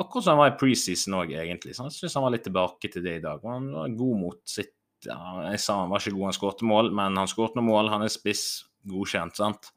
Akkurat 0.00 0.24
som 0.24 0.34
han 0.34 0.40
var 0.40 0.54
i 0.54 0.56
preseason 0.62 1.18
òg, 1.18 1.34
egentlig. 1.36 1.74
Så 1.76 1.90
jeg 1.90 1.98
syns 1.98 2.16
han 2.16 2.24
var 2.24 2.32
litt 2.32 2.46
tilbake 2.48 2.90
til 2.90 3.04
det 3.04 3.18
i 3.18 3.24
dag. 3.26 3.44
Han 3.44 3.68
var 3.74 3.98
god 3.98 4.22
mot 4.22 4.40
sitt 4.48 4.72
ja, 5.04 5.18
Jeg 5.50 5.60
sa 5.60 5.82
han 5.82 5.92
var 5.92 6.00
ikke 6.00 6.14
god, 6.14 6.30
han 6.30 6.38
skåret 6.38 6.64
mål, 6.64 6.88
men 6.96 7.20
han 7.20 7.28
skåret 7.28 7.58
noen 7.58 7.68
mål. 7.68 7.92
Han 7.92 8.06
er 8.06 8.14
spiss, 8.14 8.64
godkjent, 8.88 9.36
sant. 9.42 9.68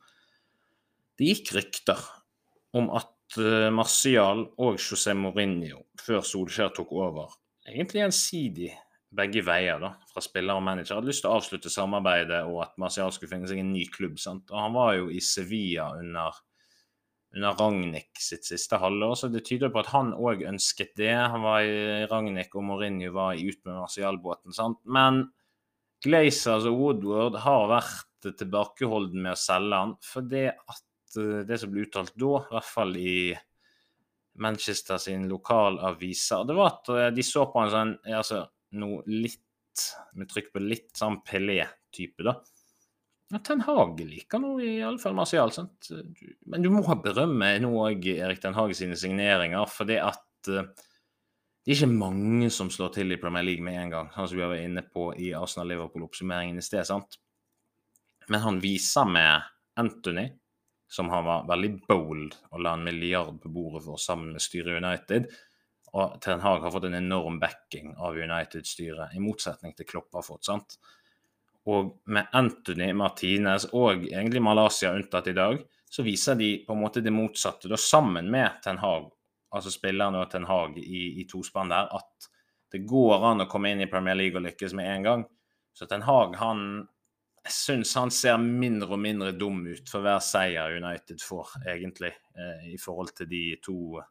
Det 1.19 1.33
gikk 1.33 1.51
rykter 1.57 2.07
om 2.77 2.87
at 2.95 3.11
Eh, 3.11 3.16
Martial 3.75 4.45
og 4.63 4.77
José 4.79 5.11
Mourinho, 5.17 5.81
før 5.99 6.21
Solskjær 6.23 6.71
tok 6.75 6.93
over, 6.95 7.33
egentlig 7.67 8.05
gjensidig 8.05 8.69
begge 9.17 9.43
veier, 9.45 9.79
da, 9.81 9.93
fra 10.11 10.23
spiller 10.23 10.59
og 10.59 10.63
manager, 10.63 10.97
hadde 10.97 11.11
lyst 11.11 11.23
til 11.25 11.31
å 11.31 11.37
avslutte 11.39 11.71
samarbeidet 11.71 12.41
og 12.47 12.61
at 12.65 12.75
Martial 12.79 13.11
skulle 13.15 13.31
finne 13.33 13.49
seg 13.49 13.61
en 13.61 13.73
ny 13.73 13.85
klubb. 13.91 14.17
sant? 14.19 14.51
Og 14.51 14.59
Han 14.59 14.75
var 14.75 14.93
jo 14.97 15.09
i 15.11 15.19
Sevilla 15.23 15.91
under 15.99 16.39
under 17.35 17.57
Ragnhild 17.59 18.21
sitt 18.23 18.47
siste 18.47 18.79
halvår, 18.81 19.15
så 19.19 19.29
det 19.29 19.43
tyder 19.45 19.71
på 19.73 19.81
at 19.83 19.91
han 19.91 20.13
òg 20.15 20.45
ønsket 20.47 20.95
det. 20.97 21.11
Han 21.11 21.43
var 21.43 21.65
i 21.67 22.05
Ragnhild, 22.09 22.53
og 22.55 22.65
Mourinho 22.65 23.11
var 23.15 23.37
ut 23.37 23.59
med 23.67 23.75
Martial-båten. 23.81 24.55
sant? 24.55 24.79
Men 24.85 25.27
Glazers 26.03 26.67
og 26.69 26.79
Woodward 26.79 27.39
har 27.43 27.67
vært 27.71 28.31
tilbakeholden 28.39 29.21
med 29.21 29.35
å 29.35 29.39
selge 29.39 29.81
han, 29.83 29.95
for 30.03 30.25
det 30.25 30.49
at 30.55 30.83
eh, 30.83 30.86
det 31.15 31.57
som 31.61 31.71
ble 31.71 31.85
uttalt 31.85 32.15
da, 32.19 32.33
i 32.41 32.53
hvert 32.55 32.67
fall 32.67 32.97
i 32.99 33.17
Manchester 34.37 34.99
sin 35.01 35.27
lokalaviser, 35.29 36.45
det 36.47 36.57
var 36.57 36.73
at 36.73 36.91
eh, 36.93 37.09
de 37.15 37.25
så 37.25 37.47
på 37.51 37.63
en 37.63 37.73
sånn 37.73 37.93
altså, 38.13 38.43
noe 38.77 39.01
litt 39.09 39.43
med 40.17 40.29
trykk 40.29 40.51
på 40.53 40.61
litt 40.63 40.91
sånn 40.97 41.19
Pelé-type, 41.25 42.25
da. 42.25 42.37
Ja, 43.29 43.41
Ten 43.43 43.61
Hag 43.65 43.99
liker 43.99 44.39
nå 44.39 44.53
i 44.63 44.77
alle 44.85 45.01
fall 45.01 45.17
Martial. 45.17 45.51
sant? 45.51 45.89
Men 46.47 46.63
du 46.63 46.69
må 46.71 46.81
berømme 47.03 47.57
nå 47.59 47.73
òg 47.83 48.07
Erik 48.13 48.39
Ten 48.41 48.55
Hag 48.55 48.73
sine 48.77 48.97
signeringer, 48.97 49.67
for 49.69 49.89
det 49.89 49.99
at 50.01 50.49
uh, 50.49 50.63
det 51.67 51.73
er 51.73 51.81
ikke 51.81 51.99
mange 51.99 52.47
som 52.55 52.69
slår 52.71 52.93
til 52.95 53.11
i 53.11 53.19
Premier 53.19 53.43
League 53.43 53.63
med 53.63 53.75
en 53.75 53.89
gang, 53.91 54.09
sånn 54.13 54.29
som 54.31 54.39
vi 54.39 54.45
var 54.47 54.61
inne 54.61 54.85
på 54.87 55.09
i 55.19 55.33
Arsenal-Liverpool-oppsummeringen 55.35 56.61
i 56.61 56.63
sted. 56.63 56.87
sant? 56.87 57.17
Men 58.31 58.39
han 58.45 58.61
viser 58.63 59.09
med 59.11 59.43
Anthony, 59.75 60.29
som 60.87 61.09
han 61.09 61.25
var 61.27 61.47
veldig 61.49 61.71
bold 61.87 62.35
og 62.51 62.61
la 62.63 62.73
en 62.77 62.85
milliard 62.87 63.35
på 63.43 63.51
bordet 63.51 63.83
for 63.85 63.99
sammen 64.01 64.31
med 64.35 64.43
styret 64.43 64.79
United. 64.79 65.27
Og 65.97 66.19
Ten 66.23 66.43
Hag 66.43 66.63
har 66.63 66.71
fått 66.71 66.87
en 66.87 66.99
enorm 66.99 67.39
backing 67.39 67.93
av 67.95 68.15
United-styret, 68.15 69.15
i 69.15 69.23
motsetning 69.23 69.75
til 69.75 69.87
Klopp 69.87 70.15
har 70.15 70.25
fått. 70.25 70.47
sant? 70.47 70.77
Og 71.67 71.97
med 72.07 72.31
Anthony 72.35 72.93
Martinez 72.95 73.67
og 73.73 74.05
egentlig 74.07 74.41
Malaysia 74.43 74.93
unntatt 74.95 75.27
i 75.27 75.35
dag, 75.35 75.59
så 75.89 76.03
viser 76.03 76.35
de 76.39 76.51
på 76.67 76.75
en 76.75 76.81
måte 76.83 77.03
det 77.03 77.11
motsatte. 77.11 77.67
Da 77.67 77.79
sammen 77.79 78.31
med 78.31 78.61
Ten 78.63 78.79
Hag, 78.79 79.09
altså 79.51 79.71
spillerne 79.71 80.21
og 80.23 80.31
Ten 80.31 80.47
Hag 80.47 80.77
i, 80.79 81.19
i 81.21 81.27
tospann 81.27 81.71
der, 81.71 81.91
at 81.91 82.29
det 82.71 82.83
går 82.87 83.23
an 83.23 83.43
å 83.43 83.49
komme 83.51 83.71
inn 83.71 83.83
i 83.83 83.89
Premier 83.91 84.15
League 84.15 84.39
og 84.39 84.47
lykkes 84.47 84.75
med 84.75 84.91
en 84.91 85.07
gang. 85.07 85.25
Så 85.75 85.87
Ten 85.87 86.03
Hag, 86.07 86.35
han 86.39 86.87
jeg 87.47 87.55
syns 87.55 87.93
han 87.95 88.11
ser 88.11 88.37
mindre 88.41 88.91
og 88.97 89.01
mindre 89.01 89.31
dum 89.35 89.61
ut 89.69 89.87
for 89.89 90.03
hver 90.03 90.19
seier 90.23 90.75
United 90.77 91.21
får, 91.23 91.55
egentlig, 91.63 92.11
eh, 92.35 92.73
i 92.73 92.77
forhold 92.81 93.13
til 93.15 93.29
de 93.31 93.43
to 93.63 94.01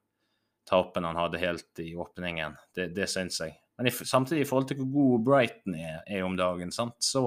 tapene 0.67 1.13
han 1.13 1.21
hadde 1.21 1.43
helt 1.43 1.83
i 1.85 1.93
åpningen. 1.95 2.57
Det, 2.75 2.89
det 2.97 3.09
syns 3.13 3.43
jeg. 3.45 3.55
Men 3.77 3.91
i, 3.91 3.93
samtidig, 3.93 4.47
i 4.47 4.49
forhold 4.49 4.71
til 4.71 4.81
hvor 4.81 4.91
god 4.95 5.29
Brighton 5.29 5.77
er, 5.77 6.01
er 6.09 6.25
om 6.25 6.37
dagen, 6.39 6.73
sant? 6.73 6.97
Så, 7.05 7.27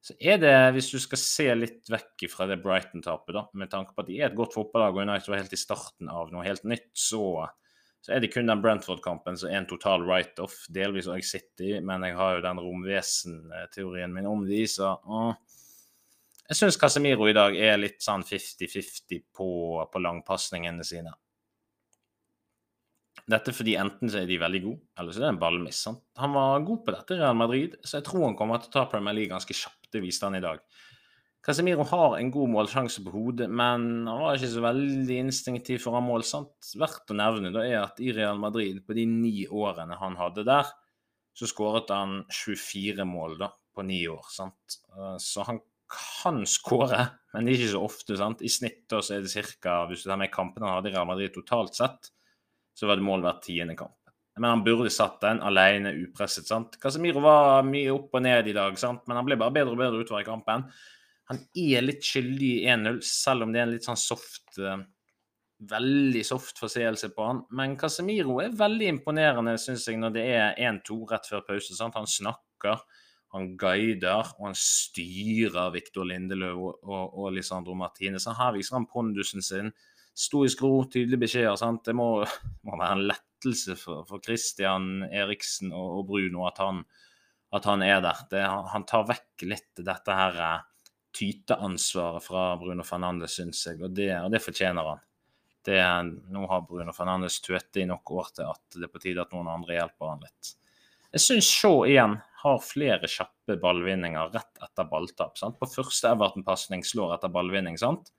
så, 0.00 0.14
er 0.20 0.38
det, 0.40 0.54
hvis 0.76 0.92
du 0.94 1.00
skal 1.02 1.20
se 1.20 1.48
litt 1.58 1.90
vekk 1.90 2.28
fra 2.32 2.46
det 2.50 2.60
Brighton-tapet, 2.62 3.34
da, 3.34 3.46
med 3.58 3.72
tanke 3.72 3.96
på 3.96 4.04
at 4.04 4.10
de 4.10 4.20
er 4.20 4.30
et 4.30 4.38
godt 4.38 4.54
fotballag 4.54 4.94
og 4.94 5.02
United 5.02 5.32
var 5.32 5.42
helt 5.42 5.56
i 5.56 5.60
starten 5.60 6.12
av 6.12 6.30
noe 6.32 6.46
helt 6.46 6.64
nytt, 6.70 6.92
så, 6.94 7.48
så 8.06 8.12
er 8.14 8.22
det 8.22 8.28
kun 8.30 8.46
den 8.46 8.60
Brentford-kampen 8.62 9.34
som 9.34 9.50
er 9.50 9.58
en 9.58 9.66
total 9.66 10.04
write-off. 10.06 10.60
Delvis 10.70 11.08
òg 11.10 11.24
City, 11.26 11.72
men 11.82 12.04
jeg 12.06 12.14
har 12.14 12.36
jo 12.36 12.44
den 12.44 12.60
romvesen-teorien 12.62 14.12
min 14.14 14.28
om 14.30 14.44
de, 14.46 14.62
så 14.70 14.92
uh. 15.10 15.32
Jeg 16.46 16.60
syns 16.60 16.78
Casemiro 16.78 17.26
i 17.26 17.34
dag 17.34 17.56
er 17.58 17.80
litt 17.80 17.98
sånn 18.04 18.22
50-50 18.22 19.24
på, 19.34 19.48
på 19.90 20.02
langpasningene 20.04 20.86
sine. 20.86 21.10
Dette 23.26 23.50
fordi 23.50 23.74
enten 23.82 24.12
så 24.12 24.20
er 24.20 24.30
de 24.30 24.38
veldig 24.38 24.60
gode, 24.68 24.84
eller 24.94 25.10
så 25.10 25.18
er 25.18 25.26
det 25.26 25.32
en 25.32 25.42
ballmiss. 25.42 25.82
Han 26.22 26.38
var 26.38 26.62
god 26.68 26.84
på 26.86 26.94
dette 26.94 27.16
i 27.16 27.18
Real 27.24 27.34
Madrid, 27.42 27.74
så 27.82 27.98
jeg 27.98 28.06
tror 28.06 28.28
han 28.28 28.38
kommer 28.38 28.62
til 28.62 28.70
å 28.70 28.76
ta 28.76 28.86
Premier 28.92 29.18
League 29.18 29.34
ganske 29.34 29.58
kjapt. 29.58 29.90
Det 29.90 30.04
viste 30.04 30.30
han 30.30 30.38
i 30.38 30.44
dag. 30.46 30.62
Casemiro 31.46 31.84
har 31.86 32.16
en 32.18 32.30
god 32.34 32.50
målsjanse 32.50 33.04
på 33.06 33.12
hodet, 33.14 33.46
men 33.46 33.84
han 34.08 34.18
var 34.18 34.34
ikke 34.34 34.48
så 34.50 34.62
veldig 34.64 35.18
instinktiv 35.28 35.78
for 35.84 35.94
å 35.94 36.00
mål. 36.02 36.24
sant? 36.26 36.72
Verdt 36.74 37.12
å 37.14 37.18
nevne 37.20 37.52
da 37.54 37.62
er 37.62 37.84
at 37.84 38.00
i 38.02 38.10
Real 38.14 38.40
Madrid, 38.42 38.80
på 38.82 38.96
de 38.98 39.04
ni 39.06 39.44
årene 39.46 39.94
han 40.00 40.18
hadde 40.18 40.42
der, 40.48 40.72
så 41.36 41.46
skåret 41.46 41.92
han 41.94 42.24
24 42.32 43.06
mål 43.06 43.38
da, 43.44 43.52
på 43.76 43.84
ni 43.86 44.00
år. 44.10 44.26
sant? 44.34 44.80
Eh, 44.90 45.14
så 45.22 45.44
han 45.46 45.60
kan 45.86 46.40
skåre, 46.50 47.04
men 47.36 47.52
ikke 47.52 47.70
så 47.76 47.84
ofte. 47.86 48.16
sant? 48.18 48.42
I 48.42 48.50
snitt 48.50 48.82
da 48.90 48.98
så 48.98 49.14
er 49.14 49.22
det 49.22 49.46
ca. 49.62 49.84
Hvis 49.86 50.02
du 50.02 50.10
tar 50.10 50.18
med 50.18 50.34
kampene 50.34 50.66
han 50.66 50.80
hadde 50.80 50.90
i 50.90 50.96
Real 50.96 51.06
Madrid 51.06 51.36
totalt 51.36 51.78
sett, 51.78 52.10
så 52.74 52.90
var 52.90 52.98
det 52.98 53.06
mål 53.06 53.22
hvert 53.22 53.44
tiende 53.46 53.78
kamp. 53.78 53.94
Men 54.36 54.50
han 54.50 54.66
burde 54.66 54.90
satt 54.90 55.22
den 55.22 55.38
alene, 55.46 55.94
upresset. 55.94 56.50
sant? 56.50 56.74
Casemiro 56.82 57.22
var 57.22 57.62
mye 57.64 57.94
opp 57.94 58.18
og 58.18 58.26
ned 58.26 58.50
i 58.50 58.56
dag, 58.56 58.74
sant? 58.82 59.06
men 59.06 59.16
han 59.16 59.30
ble 59.30 59.38
bare 59.38 59.54
bedre 59.54 59.78
og 59.78 59.80
bedre 59.80 60.02
utover 60.02 60.26
i 60.26 60.28
kampen. 60.28 60.66
Han 61.30 61.40
er 61.58 61.82
litt 61.82 62.04
skyldig 62.06 62.50
i 62.60 62.68
1-0, 62.70 63.00
selv 63.06 63.46
om 63.46 63.54
det 63.54 63.60
er 63.60 63.66
en 63.66 63.74
litt 63.74 63.88
sånn 63.88 63.98
soft 64.00 64.60
uh, 64.62 64.78
Veldig 65.56 66.20
soft 66.28 66.58
forseelse 66.60 67.08
på 67.16 67.24
han. 67.24 67.38
Men 67.56 67.78
Casemiro 67.80 68.34
er 68.42 68.52
veldig 68.52 68.90
imponerende, 68.92 69.54
syns 69.56 69.86
jeg, 69.88 69.96
når 69.96 70.12
det 70.12 70.24
er 70.34 70.58
1-2 70.60 70.98
rett 71.08 71.30
før 71.30 71.46
pause. 71.46 71.72
sant? 71.72 71.96
Han 71.96 72.04
snakker, 72.04 72.82
han 73.32 73.54
guider, 73.56 74.34
og 74.36 74.50
han 74.50 74.58
styrer 74.60 75.72
Victor 75.72 76.04
Lindeløv 76.10 76.60
og, 76.60 76.84
og, 76.84 77.16
og 77.16 77.32
Lisandro 77.38 77.72
Martinez. 77.72 78.26
Så 78.26 78.36
her 78.36 78.52
viser 78.52 78.76
han 78.76 78.88
pondusen 78.90 79.40
sin 79.40 79.72
stoisk 80.16 80.60
ro, 80.60 80.84
tydelige 80.92 81.24
beskjeder. 81.24 81.56
sant? 81.60 81.86
Det 81.88 81.96
må, 81.96 82.10
må 82.68 82.76
være 82.76 82.98
en 82.98 83.08
lettelse 83.08 83.76
for, 83.80 84.04
for 84.08 84.20
Christian 84.24 85.06
Eriksen 85.08 85.72
og, 85.72 86.02
og 86.02 86.08
Bruno 86.12 86.46
at 86.50 86.60
han, 86.60 86.84
at 87.56 87.68
han, 87.68 87.84
er 87.84 88.04
der. 88.04 88.24
Det, 88.28 88.44
han 88.76 88.84
tar 88.88 89.08
vekk 89.08 89.48
litt 89.48 89.84
dette 89.88 90.20
her 90.20 90.40
eh, 90.50 90.72
tyteansvaret 91.16 92.24
fra 92.24 92.44
Bruno 92.60 92.84
Fernandes, 92.86 93.38
syns 93.38 93.62
jeg, 93.66 93.80
og 93.82 93.94
det, 93.96 94.10
og 94.20 94.30
det 94.34 94.42
fortjener 94.44 94.92
han. 94.92 95.02
Det, 95.66 95.80
nå 96.30 96.44
har 96.46 96.66
Bruno 96.68 96.92
Fernandes 96.94 97.40
tøte 97.42 97.82
i 97.82 97.88
nok 97.88 98.12
år 98.14 98.28
til 98.36 98.52
at 98.52 98.76
det 98.76 98.86
er 98.86 98.92
på 98.92 99.02
tide 99.02 99.24
at 99.24 99.32
noen 99.34 99.48
andre 99.50 99.80
hjelper 99.80 100.12
han 100.12 100.22
litt. 100.22 100.52
Jeg 101.16 101.24
syns 101.24 101.48
Shaw 101.48 101.86
igjen 101.88 102.18
har 102.42 102.60
flere 102.62 103.08
kjappe 103.10 103.56
ballvinninger 103.62 104.30
rett 104.34 104.60
etter 104.62 104.86
balltap. 104.90 105.38
Sant? 105.40 105.56
På 105.58 105.66
første 105.70 106.12
Everton-pasning 106.12 106.84
slår 106.86 107.16
etter 107.16 107.32
ballvinning. 107.32 107.80
sant? 107.80 108.12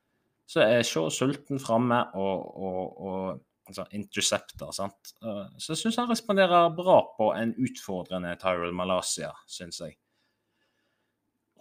så 0.48 0.64
er 0.64 0.86
Shaw 0.88 1.10
sulten 1.12 1.60
framme 1.60 2.00
og, 2.16 2.44
og, 2.56 2.82
og 3.04 3.68
altså, 3.68 3.86
intercepter. 3.98 4.72
Sant? 4.76 5.14
Eh, 5.22 5.46
så 5.60 5.74
jeg 5.74 5.82
syns 5.82 6.00
han 6.00 6.10
responderer 6.12 6.72
bra 6.76 7.02
på 7.18 7.32
en 7.36 7.54
utfordrende 7.60 8.34
Tyrell 8.42 8.76
Malaysia, 8.76 9.34
syns 9.52 9.82
jeg. 9.84 9.98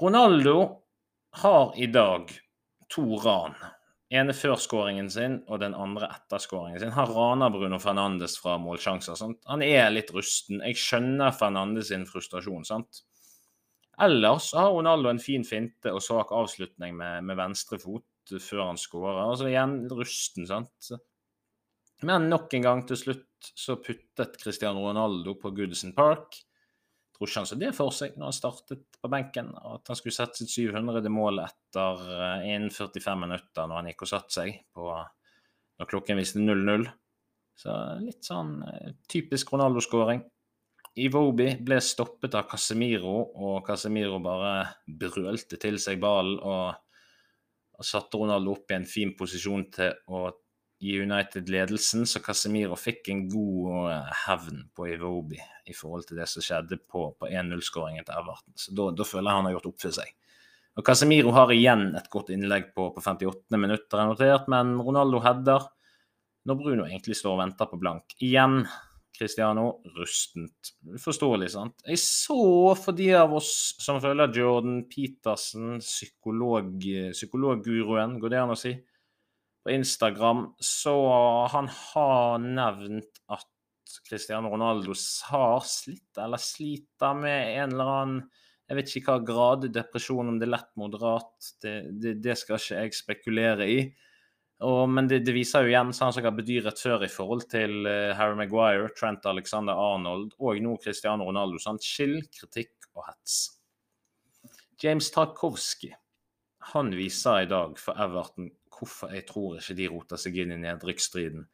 Ronaldo 0.00 0.56
har 1.42 1.72
i 1.76 1.86
dag 1.86 2.30
to 2.92 3.18
ran. 3.20 3.56
ene 4.10 4.30
før 4.36 4.54
skåringen 4.62 5.08
sin 5.10 5.40
og 5.50 5.58
den 5.60 5.74
andre 5.74 6.06
etter 6.14 6.38
skåringen 6.38 6.78
sin. 6.78 6.92
Han 6.94 7.10
raner 7.10 7.50
Bruno 7.50 7.80
Fernandes 7.82 8.36
fra 8.38 8.54
målsjanser. 8.62 9.18
Sant? 9.18 9.40
Han 9.50 9.64
er 9.66 9.90
litt 9.90 10.12
rusten. 10.14 10.62
Jeg 10.62 10.78
skjønner 10.78 11.34
Fernandes 11.34 11.90
sin 11.90 12.06
frustrasjon. 12.06 12.64
sant? 12.64 13.02
Ellers 13.98 14.52
har 14.54 14.70
Ronaldo 14.70 15.10
en 15.10 15.22
fin 15.22 15.44
finte 15.44 15.90
og 15.92 16.04
svak 16.04 16.30
avslutning 16.36 16.94
med, 16.96 17.24
med 17.24 17.36
venstre 17.40 17.80
fot 17.82 18.36
før 18.42 18.68
han 18.68 18.78
skårer. 18.78 19.22
Altså 19.26 19.50
igjen 19.50 19.78
rusten, 19.90 20.46
sant. 20.46 20.92
Men 22.06 22.30
nok 22.30 22.52
en 22.54 22.66
gang 22.66 22.86
til 22.86 23.00
slutt 23.00 23.52
så 23.56 23.78
puttet 23.80 24.38
Cristiano 24.40 24.86
Ronaldo 24.86 25.34
på 25.40 25.50
Goodison 25.56 25.94
Park. 25.96 26.38
Tror 27.16 27.30
ikke 27.30 27.40
han 27.40 27.48
så 27.48 27.56
det 27.56 27.72
for 27.76 27.94
seg 27.96 28.16
når 28.16 28.28
han 28.28 28.36
startet 28.36 29.00
på 29.00 29.10
benken, 29.12 29.50
at 29.56 29.88
han 29.88 29.98
skulle 29.98 30.12
sette 30.12 30.42
sitt 30.42 30.52
700. 30.52 31.08
mål 31.12 31.40
etter 31.46 32.06
1,45 32.44 33.00
eh, 33.00 33.18
minutter 33.22 33.66
når 33.66 33.80
han 33.80 33.90
gikk 33.90 34.04
og 34.04 34.12
satte 34.12 34.36
seg 34.36 34.58
på 34.76 34.90
når 34.92 35.90
klokken 35.90 36.20
viste 36.20 36.42
0-0. 36.42 36.86
Så 37.56 37.74
litt 38.02 38.26
sånn 38.28 38.58
eh, 38.68 38.96
typisk 39.08 39.54
Ronaldo-skåring. 39.54 40.20
Iwobi 40.96 41.50
ble 41.64 41.80
stoppet 41.84 42.36
av 42.36 42.46
Casemiro, 42.48 43.16
og 43.36 43.64
Casemiro 43.64 44.20
bare 44.24 44.52
brølte 44.86 45.58
til 45.60 45.80
seg 45.80 46.00
ballen 46.00 46.40
og 46.40 46.74
og 47.76 47.84
satte 47.84 48.18
Ronaldo 48.20 48.54
opp 48.56 48.72
i 48.72 48.78
en 48.78 48.88
fin 48.88 49.12
posisjon 49.16 49.66
til 49.74 49.92
å 50.08 50.26
gi 50.82 50.98
United 51.00 51.48
ledelsen, 51.48 52.04
så 52.08 52.20
Casemiro 52.24 52.76
fikk 52.76 53.08
en 53.12 53.24
god 53.32 53.92
eh, 53.92 54.10
hevn 54.26 54.64
på 54.76 54.88
Iwobi 54.92 55.40
i 55.66 55.74
forhold 55.76 56.06
til 56.08 56.20
det 56.20 56.28
som 56.30 56.44
skjedde 56.44 56.78
på, 56.84 57.08
på 57.18 57.28
1-0-skåringen 57.30 58.06
til 58.06 58.18
Everton. 58.18 58.56
Så 58.60 58.74
da, 58.76 59.06
føler 59.08 59.30
jeg 59.30 59.40
han 59.40 59.48
har 59.48 59.56
gjort 59.56 59.70
opp 59.72 59.86
for 59.86 59.96
seg. 59.96 60.12
Og 60.76 60.84
Casemiro 60.84 61.32
har 61.32 61.52
igjen 61.54 61.88
et 61.96 62.10
godt 62.12 62.34
innlegg 62.34 62.74
på, 62.76 62.90
på 62.92 63.02
58 63.02 63.60
minutter, 63.60 64.02
er 64.02 64.10
notert, 64.10 64.50
men 64.52 64.76
Ronaldo 64.76 65.22
header 65.24 65.70
når 66.46 66.58
Bruno 66.60 66.84
egentlig 66.84 67.16
står 67.18 67.32
og 67.32 67.40
venter 67.40 67.70
på 67.70 67.80
blank. 67.80 68.12
Igjen 68.22 68.60
Cristiano, 69.16 69.80
rustent. 69.96 70.74
Uforståelig, 70.92 71.48
sant? 71.54 71.80
Jeg 71.88 72.00
så 72.02 72.74
for 72.78 72.96
de 72.96 73.08
av 73.16 73.32
oss 73.38 73.50
som 73.80 74.00
følger 74.02 74.34
Jordan 74.36 74.82
Petersen, 74.90 75.78
psykolog, 75.80 76.74
psykologguruen, 77.16 78.18
går 78.20 78.34
det 78.34 78.42
an 78.42 78.52
å 78.52 78.58
si, 78.60 78.74
på 79.66 79.74
Instagram, 79.74 80.46
så 80.62 80.94
han 81.50 81.66
har 81.68 82.38
nevnt 82.38 83.18
at 83.34 83.98
Cristiano 84.06 84.52
Ronaldo 84.52 84.94
har 85.30 85.64
slitt 85.66 86.20
eller 86.22 86.38
sliter 86.38 87.16
med 87.18 87.56
en 87.56 87.74
eller 87.74 87.90
annen 87.96 88.20
jeg 88.66 88.78
vet 88.78 88.92
ikke 88.98 89.14
hva 89.14 89.26
grad 89.26 89.66
depresjon, 89.74 90.30
om 90.30 90.38
det 90.38 90.46
er 90.48 90.52
lett 90.56 90.70
moderat, 90.78 91.50
det, 91.62 91.74
det, 92.02 92.16
det 92.22 92.34
skal 92.38 92.58
ikke 92.58 92.80
jeg 92.80 92.94
spekulere 92.98 93.68
i. 93.70 93.76
Og, 94.66 94.88
men 94.90 95.06
det, 95.10 95.20
det, 95.26 95.34
viser 95.36 95.62
jo 95.62 95.70
igjen, 95.70 95.92
sånn 95.94 96.10
som 96.10 96.22
jeg 96.22 96.26
har 96.26 96.38
bedyret 96.38 96.82
før, 96.82 97.04
i 97.06 97.10
forhold 97.12 97.44
til 97.52 97.86
uh, 97.86 98.14
Harry 98.18 98.34
Maguire, 98.38 98.88
Trent 98.98 99.26
Alexander 99.30 99.78
Arnold 99.78 100.34
og 100.40 100.58
nå 100.64 100.74
Cristiano 100.82 101.28
Ronaldo. 101.28 101.62
Sant? 101.62 101.86
chill, 101.86 102.18
kritikk 102.34 102.90
og 102.96 103.06
hets. 103.06 103.38
James 104.82 105.14
Tarkovsky 105.14 105.92
han 106.72 106.90
viser 106.98 107.44
i 107.44 107.50
dag 107.50 107.78
for 107.78 107.98
Everton 108.02 108.50
hvorfor 108.76 109.12
jeg 109.14 109.26
tror 109.28 109.58
ikke 109.58 109.76
de 109.78 109.88
roter 109.92 110.20
seg 110.20 110.40
inn 110.42 110.54
i 110.54 110.62
nedrykksstriden. 110.62 111.46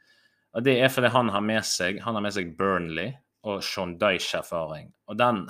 Og 0.52 0.64
Det 0.64 0.78
er 0.84 0.90
fordi 0.92 1.12
han 1.14 1.30
har 1.32 1.44
med 1.44 1.64
seg 1.64 2.00
har 2.04 2.20
med 2.20 2.34
seg 2.34 2.56
Burnley 2.58 3.12
og 3.48 3.62
Sean 3.64 3.96
Dyche-erfaring. 3.98 4.90
Og 5.10 5.18
den, 5.18 5.46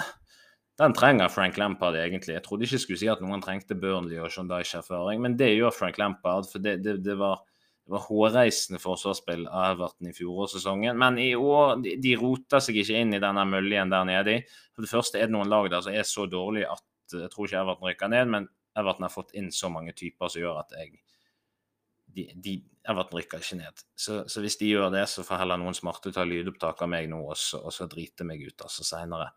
den, 0.81 0.95
trenger 0.97 1.33
Frank 1.33 1.59
Lampard 1.59 1.99
egentlig. 1.99 2.37
Jeg 2.37 2.45
trodde 2.47 2.65
ikke 2.65 2.79
jeg 2.79 2.85
skulle 2.85 3.01
si 3.03 3.11
at 3.11 3.23
noen 3.25 3.43
trengte 3.45 3.77
Burnley 3.77 4.21
og 4.23 4.31
Sean 4.33 4.51
Dyche-erfaring, 4.51 5.21
men 5.25 5.37
det 5.37 5.51
gjør 5.57 5.75
Frank 5.77 5.99
Lampard. 6.01 6.49
For 6.53 6.63
det, 6.63 6.79
det, 6.87 7.01
det 7.05 7.19
var, 7.21 7.43
det 7.83 7.97
var 7.97 8.07
hårreisende 8.07 8.81
forsvarsspill 8.83 9.45
av 9.51 9.75
Everton 9.75 10.13
i 10.13 10.17
fjorårssesongen. 10.17 10.97
Men 11.03 11.19
i 11.21 11.33
år 11.37 11.83
de, 11.83 11.99
de 12.01 12.17
roter 12.21 12.63
seg 12.65 12.81
ikke 12.81 13.03
inn 13.03 13.19
i 13.19 13.23
denne 13.23 13.45
møljen 13.51 13.93
der 13.93 14.09
nede. 14.09 14.41
For 14.73 14.87
det 14.87 14.93
første 14.95 15.21
er 15.21 15.29
det 15.29 15.37
noen 15.37 15.53
lag 15.53 15.69
der 15.73 15.85
som 15.85 15.97
er 15.97 16.09
så 16.09 16.29
dårlige 16.31 16.71
at 16.73 16.89
jeg 17.13 17.29
tror 17.29 17.49
ikke 17.49 17.61
Everton 17.61 17.91
rykker 17.91 18.09
ned. 18.09 18.31
men 18.31 18.53
Everton 18.79 19.05
har 19.05 19.13
fått 19.13 19.35
inn 19.37 19.51
så 19.53 19.69
mange 19.69 19.93
typer 19.97 20.31
som 20.33 20.41
gjør 20.41 20.63
at 20.63 20.73
jeg 20.79 20.95
de, 22.15 22.27
de, 22.45 22.57
Everton 22.89 23.21
rykker 23.21 23.43
ikke 23.43 23.59
ned. 23.61 23.85
Så, 23.95 24.23
så, 24.31 24.43
hvis 24.45 24.59
de 24.61 24.73
gjør 24.73 24.93
det, 24.95 25.05
så 25.11 25.25
får 25.27 25.43
heller 25.45 25.61
noen 25.61 25.77
smarte 25.77 26.13
ta 26.15 26.25
lydopptak 26.27 26.83
av 26.85 26.91
meg 26.93 27.09
nå 27.11 27.23
og 27.25 27.39
så, 27.39 27.63
og 27.63 27.75
så 27.75 27.89
drite 27.91 28.27
meg 28.29 28.43
ut 28.45 28.65
altså 28.67 28.87
seinere. 28.87 29.31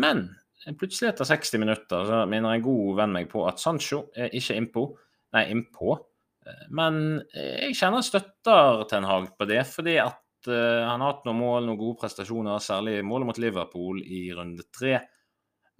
Men 0.00 0.28
plutselig 0.80 1.12
etter 1.12 1.28
60 1.28 1.62
minutter 1.62 2.08
så 2.08 2.20
minner 2.28 2.56
en 2.56 2.64
god 2.64 3.00
venn 3.00 3.16
meg 3.16 3.30
på 3.32 3.44
at 3.48 3.62
Sancho 3.62 4.06
er 4.16 4.34
ikke 4.36 4.56
innpå. 4.58 4.86
Nei, 5.36 5.46
innpå. 5.52 5.96
Men 6.74 7.20
jeg 7.34 7.74
kjenner 7.76 8.04
støtter 8.06 8.84
Ten 8.90 9.06
Hag 9.08 9.32
på 9.38 9.48
det, 9.50 9.62
fordi 9.68 9.96
at 10.02 10.50
uh, 10.50 10.86
han 10.86 11.02
har 11.02 11.10
hatt 11.10 11.26
noen 11.26 11.40
mål, 11.40 11.66
noen 11.66 11.80
gode 11.80 11.98
prestasjoner, 12.02 12.62
særlig 12.62 13.00
målet 13.06 13.30
mot 13.30 13.40
Liverpool 13.42 14.00
i 14.04 14.28
runde 14.36 14.68
tre. 14.74 15.00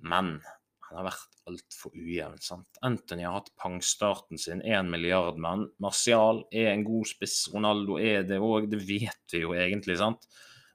Men 0.06 0.36
har 0.98 1.06
vært 1.06 1.38
altfor 1.46 1.94
ujevn. 1.94 2.40
sant? 2.42 2.80
Anthony 2.86 3.26
har 3.26 3.38
hatt 3.38 3.52
pangstarten 3.60 4.40
sin, 4.40 4.62
én 4.62 4.90
milliard 4.90 5.38
mann. 5.42 5.68
Martial 5.82 6.44
er 6.50 6.72
en 6.72 6.84
god 6.86 7.08
spiss, 7.12 7.46
Ronaldo 7.52 8.00
er 8.02 8.26
det 8.26 8.40
òg, 8.42 8.70
det 8.72 8.82
vet 8.88 9.34
vi 9.34 9.44
jo 9.44 9.54
egentlig, 9.56 9.98
sant? 10.00 10.28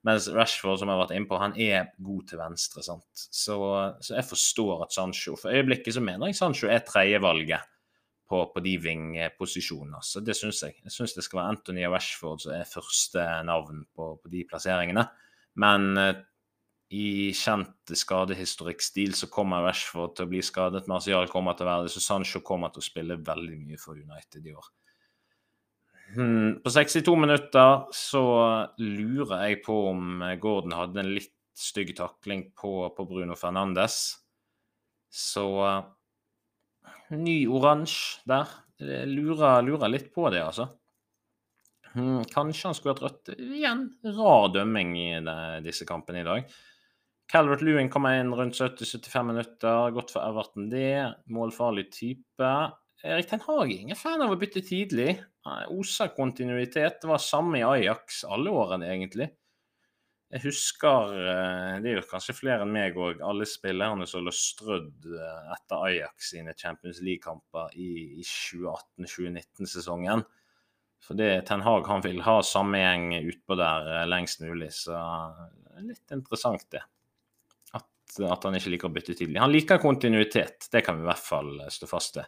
Mens 0.07 0.25
Rashford, 0.33 0.79
som 0.81 0.89
jeg 0.89 0.97
har 0.97 1.03
vært 1.03 1.17
innpå, 1.17 1.37
han 1.37 1.53
er 1.61 1.91
god 2.01 2.23
til 2.31 2.39
venstre, 2.41 2.81
sant. 2.85 3.09
Så, 3.13 3.57
så 4.01 4.15
jeg 4.15 4.25
forstår 4.25 4.87
at 4.87 4.95
Sancho 4.95 5.35
For 5.37 5.53
øyeblikket 5.53 5.93
så 5.93 6.01
mener 6.01 6.31
jeg 6.31 6.39
Sancho 6.39 6.71
er 6.73 6.81
tredjevalget 6.87 7.67
på, 8.31 8.39
på 8.53 8.63
de 8.65 8.77
vingposisjonene. 8.81 10.01
Så 10.05 10.23
det 10.25 10.37
syns 10.39 10.63
jeg. 10.65 10.79
Jeg 10.87 10.95
syns 10.95 11.13
det 11.17 11.25
skal 11.27 11.41
være 11.41 11.53
Anthony 11.53 11.85
og 11.85 11.93
Rashford 11.97 12.41
som 12.45 12.55
er 12.55 12.69
første 12.69 13.27
navn 13.45 13.83
på, 13.93 14.15
på 14.23 14.33
de 14.33 14.45
plasseringene. 14.49 15.05
Men 15.61 15.89
eh, 15.99 16.21
i 16.91 17.31
kjent 17.31 17.93
skadehistorikkstil 17.95 19.13
så 19.15 19.29
kommer 19.31 19.63
Rashford 19.63 20.17
til 20.17 20.27
å 20.27 20.31
bli 20.33 20.41
skadet. 20.43 20.89
Martial 20.91 21.29
kommer 21.31 21.55
til 21.55 21.63
å 21.63 21.69
være 21.69 21.87
det, 21.87 21.93
så 21.93 22.03
Sancho 22.03 22.41
kommer 22.43 22.73
til 22.73 22.83
å 22.83 22.87
spille 22.89 23.19
veldig 23.23 23.59
mye 23.61 23.79
for 23.79 23.95
United 23.95 24.49
i 24.49 24.55
år. 24.55 24.71
Hmm, 26.11 26.57
på 26.59 26.73
62 26.75 27.13
minutter 27.15 27.85
så 27.95 28.23
lurer 28.83 29.45
jeg 29.45 29.61
på 29.63 29.77
om 29.93 30.25
Gordon 30.43 30.75
hadde 30.75 30.99
en 30.99 31.13
litt 31.15 31.31
stygg 31.55 31.93
takling 31.95 32.49
på, 32.57 32.73
på 32.97 33.05
Bruno 33.07 33.37
Fernandes. 33.39 34.01
Så 35.07 35.47
ny 37.15 37.37
oransje 37.47 38.19
der. 38.27 38.51
Lurer, 39.07 39.61
lurer, 39.63 39.87
litt 39.93 40.09
på 40.11 40.27
det, 40.33 40.41
altså. 40.43 40.67
Hmm, 41.91 42.23
kanskje 42.31 42.67
han 42.67 42.75
skulle 42.75 42.97
hatt 42.97 43.03
rødt. 43.05 43.31
Igjen, 43.37 43.85
rar 44.17 44.51
dømming 44.51 44.93
i 44.97 45.09
disse 45.63 45.87
kampene 45.87 46.23
i 46.23 46.27
dag. 46.27 46.59
Calvert 47.31 47.61
Lewin 47.63 47.89
kommer 47.89 48.17
inn 48.19 48.33
rundt 48.35 48.57
70-75 48.59 49.23
minutter. 49.23 49.91
Godt 49.95 50.11
for 50.11 50.19
Everton, 50.25 50.65
det. 50.71 51.13
Målfarlig 51.31 51.85
type. 51.95 52.49
Erik 53.07 53.29
Ten 53.29 53.39
Hage 53.45 53.77
ingen 53.77 53.95
fan 53.95 54.21
av 54.21 54.33
å 54.33 54.39
bytte 54.39 54.59
tidlig. 54.67 55.13
Oser 55.71 56.11
kontinuitet. 56.17 56.99
Det 56.99 57.07
var 57.07 57.23
samme 57.23 57.61
i 57.61 57.63
Ajax 57.63 58.25
alle 58.27 58.51
årene, 58.51 58.89
egentlig. 58.91 59.29
Jeg 60.31 60.43
husker, 60.43 61.15
eh, 61.31 61.79
det 61.83 61.89
er 61.91 61.97
jo 61.97 62.03
kanskje 62.07 62.35
flere 62.35 62.63
enn 62.63 62.71
meg 62.71 62.95
òg, 62.95 63.23
alle 63.23 63.47
spillerne 63.47 64.05
som 64.07 64.23
lå 64.23 64.31
strødd 64.31 65.07
eh, 65.11 65.49
etter 65.55 65.87
Ajax 65.87 66.29
sine 66.31 66.53
Champions 66.55 67.01
League-kamper 67.03 67.73
i 67.75 68.21
2018-2019-sesongen. 68.27 70.23
For 71.03 71.19
det 71.19 71.33
Ten 71.49 71.63
Hag 71.65 71.87
han 71.87 72.03
vil 72.05 72.23
ha 72.23 72.39
samme 72.47 72.79
gjeng 72.79 73.11
utpå 73.25 73.59
der 73.59 73.91
eh, 73.97 74.07
lengst 74.07 74.43
mulig, 74.43 74.71
så 74.75 74.95
litt 75.83 76.15
interessant, 76.15 76.67
det 76.71 76.83
at 78.27 78.43
han 78.47 78.55
ikke 78.57 78.71
liker 78.73 78.89
å 78.89 78.95
bytte 78.95 79.15
tidlig. 79.15 79.41
Han 79.41 79.53
liker 79.53 79.81
kontinuitet, 79.81 80.57
det 80.71 80.81
kan 80.85 80.95
vi 80.97 81.03
i 81.05 81.09
hvert 81.09 81.25
fall 81.25 81.49
eh, 81.59 81.71
stå 81.71 81.85
fast 81.89 82.17
ved. 82.19 82.27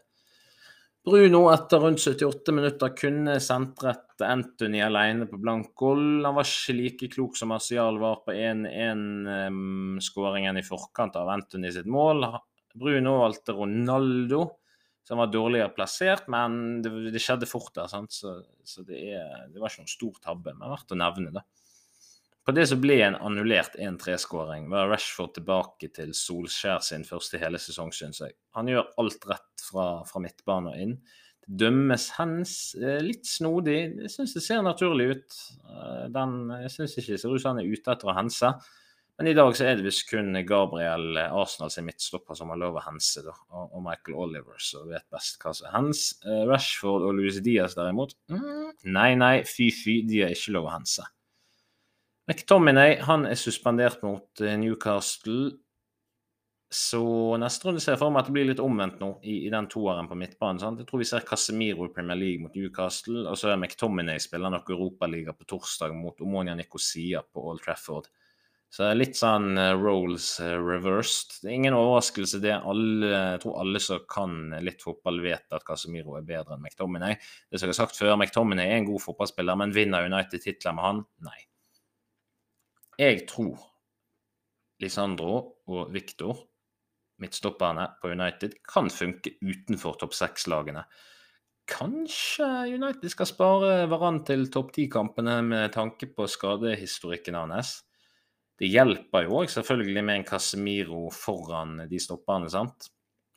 Bruno 1.04 1.50
etter 1.52 1.82
rundt 1.84 2.00
78 2.00 2.54
minutter 2.56 2.94
kunne 2.96 3.34
sentret 3.44 4.24
Anthony 4.24 4.80
alene 4.80 5.28
på 5.28 5.36
blank 5.42 5.74
goal. 5.76 6.24
Han 6.24 6.38
var 6.38 6.48
ikke 6.48 6.74
like 6.78 7.10
klok 7.12 7.36
som 7.36 7.50
Martial 7.52 8.00
var 8.00 8.22
på 8.24 8.32
1-1-skåringen 8.32 10.56
i 10.62 10.64
forkant 10.64 11.16
av 11.20 11.28
Anthony 11.34 11.72
sitt 11.76 11.90
mål. 11.92 12.24
Bruno 12.80 13.20
valgte 13.20 13.52
Ronaldo, 13.58 14.48
som 15.04 15.20
var 15.20 15.28
dårligere 15.28 15.76
plassert, 15.76 16.32
men 16.32 16.80
det, 16.86 17.12
det 17.12 17.20
skjedde 17.22 17.52
fort 17.52 17.76
der. 17.76 17.92
Så, 18.08 18.40
så 18.64 18.80
det, 18.88 18.96
er, 19.12 19.52
det, 19.52 19.60
var 19.60 19.68
ikke 19.68 19.84
noen 19.84 19.98
stor 19.98 20.16
tabbe, 20.24 20.56
men 20.56 20.72
verdt 20.72 20.96
å 20.96 21.02
nevne. 21.04 21.36
det. 21.36 21.44
På 22.44 22.52
det 22.52 22.66
som 22.68 22.82
ble 22.84 22.98
en 23.06 23.16
annullert 23.24 23.78
1-3-skåring, 23.80 24.66
var 24.72 24.90
Rashford 24.92 25.38
tilbake 25.38 25.88
til 25.96 26.10
Solskjær 26.18 26.82
sin 26.84 27.06
første 27.08 27.40
hele 27.40 27.60
sesong, 27.62 27.94
syns 27.96 28.20
jeg. 28.20 28.36
Han 28.58 28.68
gjør 28.68 28.90
alt 29.00 29.28
rett 29.30 29.64
fra, 29.64 29.86
fra 30.10 30.22
midtbane 30.26 30.74
og 30.74 30.82
inn. 30.84 30.98
Det 31.48 31.56
dømmes 31.64 32.10
hens 32.18 32.58
eh, 32.80 33.00
litt 33.04 33.28
snodig. 33.28 33.78
Jeg 34.04 34.12
syns 34.12 34.36
det 34.36 34.44
ser 34.44 34.60
naturlig 34.64 35.08
ut. 35.14 35.40
Eh, 35.72 36.04
den, 36.12 36.36
jeg 36.66 36.76
syns 36.76 36.98
ikke 37.00 37.16
det 37.16 37.22
ser 37.24 37.32
ut 37.32 37.46
som 37.46 37.54
han 37.54 37.64
er 37.64 37.72
ute 37.72 37.96
etter 37.96 38.12
å 38.12 38.18
hense. 38.20 38.52
Men 39.20 39.30
i 39.30 39.38
dag 39.38 39.56
så 39.56 39.70
er 39.70 39.80
det 39.80 39.88
visst 39.88 40.08
kun 40.12 40.36
Gabriel 40.44 41.24
eh, 41.24 41.40
Arsenal 41.40 41.72
sin 41.72 41.88
midtstopper 41.88 42.36
som 42.36 42.52
har 42.52 42.60
lov 42.60 42.76
å 42.76 42.86
hense, 42.90 43.24
da. 43.24 43.40
Og, 43.56 43.80
Michael 43.88 44.20
Oliver 44.20 44.60
som 44.60 44.92
vet 44.92 45.08
best 45.16 45.40
hva 45.40 45.56
som 45.56 45.72
er 45.72 45.78
hens. 45.80 46.06
Rashford 46.52 47.08
og 47.08 47.16
Louis 47.22 47.40
Diaz 47.44 47.80
derimot, 47.80 48.20
mm, 48.36 48.84
nei, 48.92 49.14
nei, 49.16 49.36
fy-fy, 49.48 50.02
de 50.12 50.26
har 50.26 50.36
ikke 50.36 50.60
lov 50.60 50.68
å 50.68 50.76
hense. 50.76 51.08
McTominay 52.30 53.02
han 53.04 53.26
er 53.28 53.36
suspendert 53.40 54.04
mot 54.06 54.42
eh, 54.42 54.56
Newcastle. 54.60 55.52
Så 56.74 57.04
neste 57.38 57.68
runde 57.68 57.82
ser 57.84 57.94
jeg 57.94 58.02
for 58.02 58.14
meg 58.14 58.24
at 58.24 58.30
det 58.32 58.34
blir 58.34 58.48
litt 58.48 58.62
omvendt 58.64 59.02
nå 59.04 59.12
i, 59.22 59.44
i 59.46 59.52
den 59.54 59.68
toeren 59.70 60.08
på 60.10 60.18
midtbanen. 60.18 60.62
Sant? 60.62 60.80
Jeg 60.82 60.90
tror 60.90 61.04
vi 61.04 61.10
ser 61.10 61.28
Casemiro 61.28 61.86
i 61.86 61.94
Premier 61.94 62.18
League 62.18 62.42
mot 62.42 62.56
Newcastle, 62.58 63.28
og 63.30 63.38
så 63.38 63.52
er 63.52 63.60
McTominay 63.60 64.24
spiller 64.24 64.50
nok 64.56 64.72
Europaliga 64.74 65.36
på 65.38 65.46
torsdag 65.52 65.94
mot 65.94 66.24
Omonia 66.26 66.56
Nicosia 66.58 67.22
på 67.22 67.46
Old 67.52 67.62
Trafford. 67.68 68.10
Så 68.74 68.82
det 68.82 68.90
er 68.90 68.98
litt 68.98 69.20
sånn 69.20 69.52
uh, 69.60 69.76
roles 69.78 70.32
uh, 70.42 70.56
reversed. 70.58 71.44
Det 71.44 71.52
er 71.52 71.60
ingen 71.60 71.78
overraskelse, 71.78 72.40
det. 72.42 72.56
Alle, 72.58 73.12
jeg 73.12 73.44
tror 73.44 73.60
alle 73.62 73.84
som 73.84 74.02
kan 74.10 74.40
litt 74.66 74.82
fotball, 74.82 75.22
vet 75.22 75.54
at 75.54 75.68
Casemiro 75.68 76.18
er 76.18 76.26
bedre 76.26 76.58
enn 76.58 76.66
McTominay. 76.66 77.20
Det 77.46 77.62
som 77.62 77.70
jeg 77.70 77.76
har 77.76 77.84
sagt 77.84 78.02
før, 78.02 78.16
McTominay 78.18 78.72
er 78.72 78.82
en 78.82 78.90
god 78.90 79.04
fotballspiller, 79.04 79.62
men 79.62 79.78
vinner 79.78 80.10
United 80.10 80.42
titler 80.42 80.74
med 80.74 80.90
han? 80.90 81.10
Nei. 81.28 81.42
Jeg 83.00 83.24
tror 83.30 83.62
Lisandro 84.84 85.38
og 85.72 85.94
Victor, 85.94 86.44
midtstopperne 87.24 87.88
på 88.02 88.12
United, 88.14 88.60
kan 88.68 88.90
funke 88.94 89.36
utenfor 89.42 89.98
topp 90.02 90.14
seks-lagene. 90.18 90.84
Kanskje 91.70 92.46
United 92.74 93.14
skal 93.14 93.30
spare 93.30 93.72
Varan 93.90 94.20
til 94.28 94.50
topp 94.52 94.74
ti-kampene 94.76 95.38
med 95.48 95.72
tanke 95.74 96.10
på 96.12 96.28
skadehistorikken 96.28 97.38
hans. 97.40 97.78
Det 98.60 98.68
hjelper 98.70 99.26
jo 99.26 99.40
òg 99.42 99.50
selvfølgelig 99.50 100.04
med 100.04 100.20
en 100.20 100.28
Casemiro 100.28 101.08
foran 101.16 101.88
de 101.90 102.02
stopperne, 102.02 102.52
sant? 102.52 102.92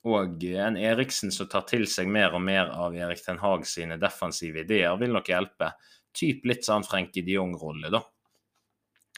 Og 0.07 0.42
en 0.53 0.77
Eriksen 0.79 1.33
som 1.35 1.49
tar 1.51 1.64
til 1.71 1.87
seg 1.90 2.11
mer 2.12 2.35
og 2.37 2.42
mer 2.45 2.69
av 2.75 2.95
Erik 2.95 3.25
Ten 3.25 3.40
Hag 3.42 3.64
sine 3.66 3.97
defensive 3.99 4.62
ideer, 4.66 4.99
vil 5.01 5.14
nok 5.16 5.31
hjelpe. 5.33 5.73
Typ 6.14 6.45
litt 6.47 6.66
sånn 6.66 6.87
Frenkie 6.87 7.25
de 7.27 7.38
Jong-rolle, 7.38 7.90
da. 7.95 8.03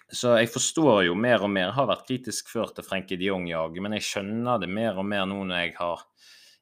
Så 0.08 0.32
jeg 0.38 0.48
forstår 0.48 1.02
jo 1.08 1.16
mer 1.18 1.42
og 1.44 1.50
mer. 1.52 1.68
jeg 1.68 1.76
Har 1.76 1.88
vært 1.90 2.06
kritisk 2.08 2.48
før 2.48 2.72
til 2.72 2.86
Frenkie 2.86 3.20
de 3.20 3.28
Jong-jaget, 3.28 3.82
men 3.84 3.96
jeg 3.98 4.06
skjønner 4.08 4.62
det 4.62 4.70
mer 4.72 4.96
og 4.96 5.04
mer 5.04 5.26
nå 5.28 5.42
når 5.44 5.66
jeg 5.66 5.74
har 5.76 6.04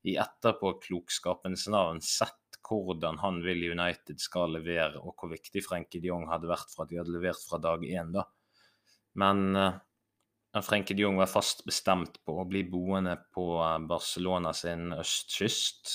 i 0.07 0.17
etterpåklokskapens 0.23 1.69
navn 1.71 2.03
sett 2.03 2.35
hvordan 2.67 3.21
han 3.23 3.39
vil 3.45 3.63
United 3.71 4.19
skal 4.19 4.57
levere, 4.57 4.99
og 4.99 5.15
hvor 5.15 5.31
viktig 5.31 5.63
Frenkie 5.63 6.03
de 6.03 6.11
Jong 6.11 6.27
hadde 6.31 6.51
vært 6.51 6.73
for 6.73 6.83
at 6.83 6.91
de 6.91 6.99
hadde 6.99 7.15
levert 7.15 7.43
fra 7.47 7.61
dag 7.63 7.85
én, 7.87 8.11
da. 8.15 8.25
Men 9.23 9.45
uh, 9.55 9.79
Frenkie 10.67 10.97
de 10.99 11.05
Jong 11.05 11.21
var 11.21 11.31
fast 11.31 11.63
bestemt 11.69 12.19
på 12.27 12.41
å 12.41 12.47
bli 12.49 12.65
boende 12.67 13.15
på 13.35 13.45
eh, 13.61 13.79
Barcelona 13.89 14.55
sin 14.57 14.89
østkyst 14.97 15.93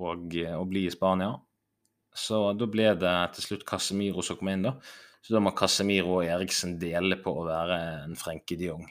og, 0.00 0.32
og 0.32 0.66
bli 0.70 0.86
i 0.88 0.92
Spania. 0.92 1.34
Så 2.16 2.40
da 2.56 2.68
ble 2.68 2.94
det 2.98 3.12
til 3.36 3.46
slutt 3.46 3.66
Casemiro 3.68 4.24
som 4.24 4.38
kom 4.40 4.50
inn, 4.52 4.64
da. 4.66 4.72
Så 5.22 5.36
da 5.36 5.42
må 5.42 5.52
Casemiro 5.54 6.18
og 6.18 6.26
Eriksen 6.26 6.76
dele 6.82 7.18
på 7.22 7.34
å 7.38 7.46
være 7.46 7.78
en 8.04 8.16
Frenke 8.18 8.58
de 8.58 8.72
Jong. 8.72 8.86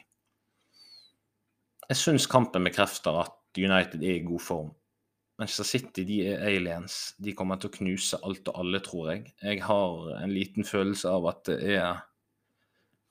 Jeg 1.90 1.98
syns 2.00 2.28
kampen 2.30 2.64
bekrefter 2.64 3.18
at 3.20 3.60
United 3.60 4.00
er 4.00 4.16
i 4.16 4.24
god 4.24 4.40
form. 4.40 4.70
Manchester 5.40 5.66
City 5.66 6.04
de 6.08 6.20
er 6.30 6.46
aliens. 6.46 6.96
De 7.20 7.34
kommer 7.36 7.58
til 7.60 7.68
å 7.68 7.74
knuse 7.74 8.20
alt 8.24 8.48
og 8.48 8.62
alle, 8.62 8.80
tror 8.84 9.10
jeg. 9.12 9.34
Jeg 9.42 9.60
har 9.66 10.08
en 10.22 10.32
liten 10.32 10.64
følelse 10.64 11.12
av 11.12 11.28
at 11.32 11.44
det 11.50 11.58
er 11.76 12.00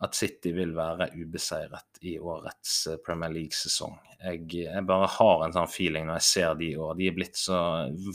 at 0.01 0.17
City 0.17 0.49
vil 0.55 0.71
være 0.73 1.11
ubeseiret 1.13 1.99
i 2.09 2.15
årets 2.17 2.77
eh, 2.89 2.99
Premier 3.05 3.33
League-sesong. 3.35 3.99
Jeg, 4.17 4.47
jeg, 4.63 4.85
bare 4.89 5.09
har 5.19 5.43
en 5.45 5.53
sånn 5.53 5.69
feeling 5.69 6.07
når 6.09 6.17
jeg 6.17 6.27
ser 6.29 6.55
de 6.57 6.71
i 6.71 6.79
år. 6.79 6.95
De 6.97 7.09
er 7.09 7.17
blitt 7.17 7.37
så 7.37 7.59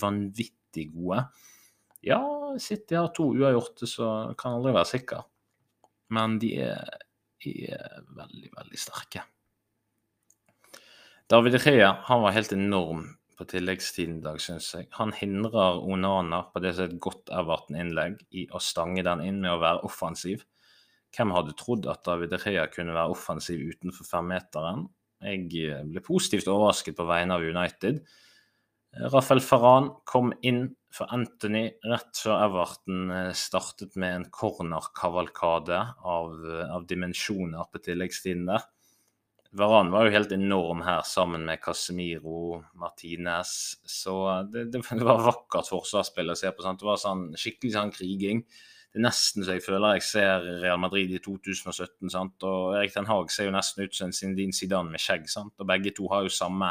vanvittig 0.00 0.88
gode. 0.96 1.22
Ja, 2.06 2.18
City 2.62 2.96
har 2.98 3.12
to 3.16 3.30
uavgjorte, 3.34 3.88
så 3.90 4.10
kan 4.38 4.58
aldri 4.58 4.74
være 4.76 4.90
sikker. 4.92 5.24
Men 6.16 6.38
de 6.42 6.52
er, 6.66 6.98
de 7.42 7.54
er 7.74 8.02
veldig, 8.16 8.50
veldig 8.56 8.80
sterke. 8.80 9.24
David 11.26 11.58
Rea 11.64 11.90
han 12.06 12.22
var 12.22 12.36
helt 12.36 12.52
enorm 12.54 13.06
på 13.36 13.44
tilleggstiden 13.50 14.20
i 14.20 14.24
dag, 14.24 14.38
syns 14.40 14.68
jeg. 14.76 14.86
Han 14.96 15.12
hindrer 15.12 15.82
Onana 15.82 16.44
på 16.52 16.62
det 16.64 16.76
som 16.76 16.86
er 16.86 16.92
et 16.94 17.00
godt 17.02 17.32
Everton-innlegg 17.34 18.22
i 18.38 18.46
å 18.54 18.60
stange 18.62 19.04
den 19.04 19.24
inn 19.24 19.42
med 19.42 19.52
å 19.52 19.60
være 19.60 19.82
offensiv. 19.88 20.46
Hvem 21.16 21.34
hadde 21.34 21.56
trodd 21.58 21.88
at 21.90 22.04
David 22.06 22.38
Rea 22.44 22.66
kunne 22.72 22.94
være 22.96 23.12
offensiv 23.12 23.60
utenfor 23.74 24.08
femmeteren? 24.08 24.86
Jeg 25.24 25.48
ble 25.88 26.02
positivt 26.04 26.48
overrasket 26.52 26.96
på 26.96 27.06
vegne 27.08 27.36
av 27.36 27.44
United. 27.44 28.00
Rafael 29.12 29.42
Farran 29.44 29.90
kom 30.08 30.32
inn 30.46 30.68
for 30.96 31.12
Anthony 31.12 31.66
rett 31.86 32.22
før 32.22 32.46
Everton 32.46 33.10
eh, 33.12 33.32
startet 33.36 33.98
med 34.00 34.14
en 34.20 34.28
cornerkavalkade 34.32 35.80
av, 36.02 36.32
eh, 36.46 36.72
av 36.72 36.86
dimensjoner 36.88 37.68
på 37.72 37.82
tilleggstiden 37.84 38.46
der. 38.48 38.64
Varan 39.56 39.92
var 39.92 40.06
jo 40.06 40.16
helt 40.16 40.32
enorm 40.36 40.82
her 40.84 41.04
sammen 41.08 41.46
med 41.48 41.62
Casemiro, 41.62 42.62
Martinez. 42.76 43.76
Så 43.88 44.16
det, 44.52 44.66
det, 44.72 44.82
var 45.06 45.24
vakkert 45.24 45.70
forsvarsspill 45.70 46.34
å 46.34 46.38
se 46.38 46.50
på. 46.52 46.64
Sant? 46.64 46.82
Det 46.82 46.88
var 46.88 47.00
sånn, 47.00 47.28
skikkelig 47.38 47.76
sånn 47.76 47.94
kriging 47.94 48.42
det 48.96 49.02
er 49.02 49.10
nesten 49.10 49.44
så 49.44 49.52
jeg 49.58 49.60
føler 49.60 49.98
jeg 49.98 50.04
ser 50.06 50.44
Real 50.62 50.78
Madrid 50.80 51.10
i 51.12 51.18
2017. 51.20 52.08
sant? 52.08 52.44
Og 52.48 52.78
Erik 52.78 52.94
Den 52.94 53.08
Haag 53.10 53.28
ser 53.28 53.50
jo 53.50 53.52
nesten 53.52 53.84
ut 53.84 53.92
som 53.92 54.08
en 54.08 54.14
Zindin 54.16 54.54
Zidane 54.56 54.88
med 54.88 55.02
skjegg. 55.04 55.26
sant? 55.28 55.52
Og 55.60 55.68
begge 55.68 55.92
to 55.92 56.08
har 56.08 56.24
jo 56.24 56.32
samme 56.32 56.70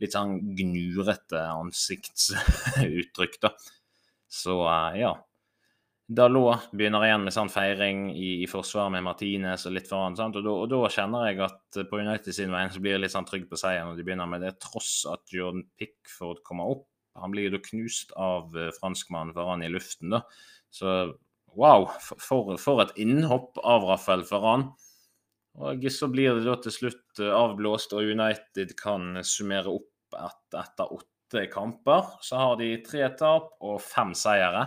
litt 0.00 0.14
sånn 0.16 0.38
gnurete 0.56 1.42
ansiktsuttrykk, 1.54 3.40
da. 3.42 3.54
Så 4.30 4.62
uh, 4.64 4.94
ja. 4.98 5.14
Dalot 6.10 6.72
begynner 6.74 7.04
igjen 7.06 7.22
med 7.22 7.34
sånn 7.34 7.52
feiring 7.52 8.08
i, 8.10 8.40
i 8.42 8.46
forsvaret 8.50 8.90
med 8.96 9.04
Martinez 9.06 9.68
og 9.68 9.76
litt 9.76 9.86
foran. 9.86 10.16
Og 10.18 10.40
da, 10.42 10.54
og 10.64 10.70
da 10.72 10.80
kjenner 10.90 11.28
jeg 11.28 11.42
at 11.46 11.80
på 11.86 12.00
United 12.02 12.34
sin 12.34 12.50
vei 12.50 12.64
så 12.66 12.82
blir 12.82 12.96
jeg 12.96 13.04
litt 13.04 13.14
sånn 13.14 13.28
trygg 13.28 13.46
på 13.50 13.58
seieren 13.60 13.92
når 13.92 14.00
de 14.00 14.06
begynner 14.08 14.30
med 14.30 14.42
det, 14.42 14.56
tross 14.64 15.04
at 15.10 15.22
Jordan 15.30 15.62
Pickford 15.78 16.42
kommer 16.46 16.74
opp. 16.74 16.88
Han 17.20 17.30
blir 17.34 17.46
jo 17.46 17.54
da 17.54 17.62
knust 17.62 18.14
av 18.18 18.56
uh, 18.58 18.72
franskmannen 18.80 19.36
foran 19.36 19.62
i 19.62 19.70
luften, 19.70 20.16
da. 20.16 20.24
Så 20.74 21.12
Wow, 21.58 21.88
for, 21.98 22.56
for, 22.62 22.80
et 22.82 22.92
innhopp 23.00 23.58
av 23.66 23.86
Rafael 23.88 24.22
Varan. 24.28 24.68
Og 25.58 25.86
så 25.90 26.06
blir 26.10 26.36
det 26.38 26.46
da 26.46 26.54
til 26.62 26.74
slutt 26.74 27.20
eh, 27.22 27.32
avblåst, 27.34 27.94
og 27.96 28.06
United 28.06 28.76
kan 28.78 29.18
summere 29.26 29.72
opp 29.80 29.89
et, 30.16 30.56
etter 30.58 30.94
åtte 30.96 31.44
kamper. 31.52 32.16
Så 32.24 32.40
har 32.40 32.56
de 32.60 32.72
tre 32.86 33.06
tap 33.18 33.54
og 33.60 33.78
fem 33.84 34.14
seire. 34.18 34.66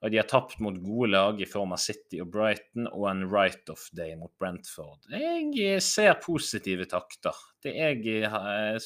Og 0.00 0.12
de 0.12 0.16
har 0.16 0.28
tapt 0.30 0.62
mot 0.64 0.76
gode 0.80 1.10
lag 1.12 1.40
i 1.42 1.48
form 1.48 1.74
av 1.76 1.80
City 1.82 2.22
og 2.24 2.30
Brighton 2.32 2.86
og 2.88 3.04
en 3.10 3.26
write-off 3.28 3.90
day 3.96 4.14
mot 4.16 4.32
Brentford. 4.40 5.02
Jeg 5.12 5.82
ser 5.84 6.14
positive 6.24 6.86
takter. 6.88 7.36
Det 7.60 7.74
jeg, 7.76 8.22
eh, 8.24 8.78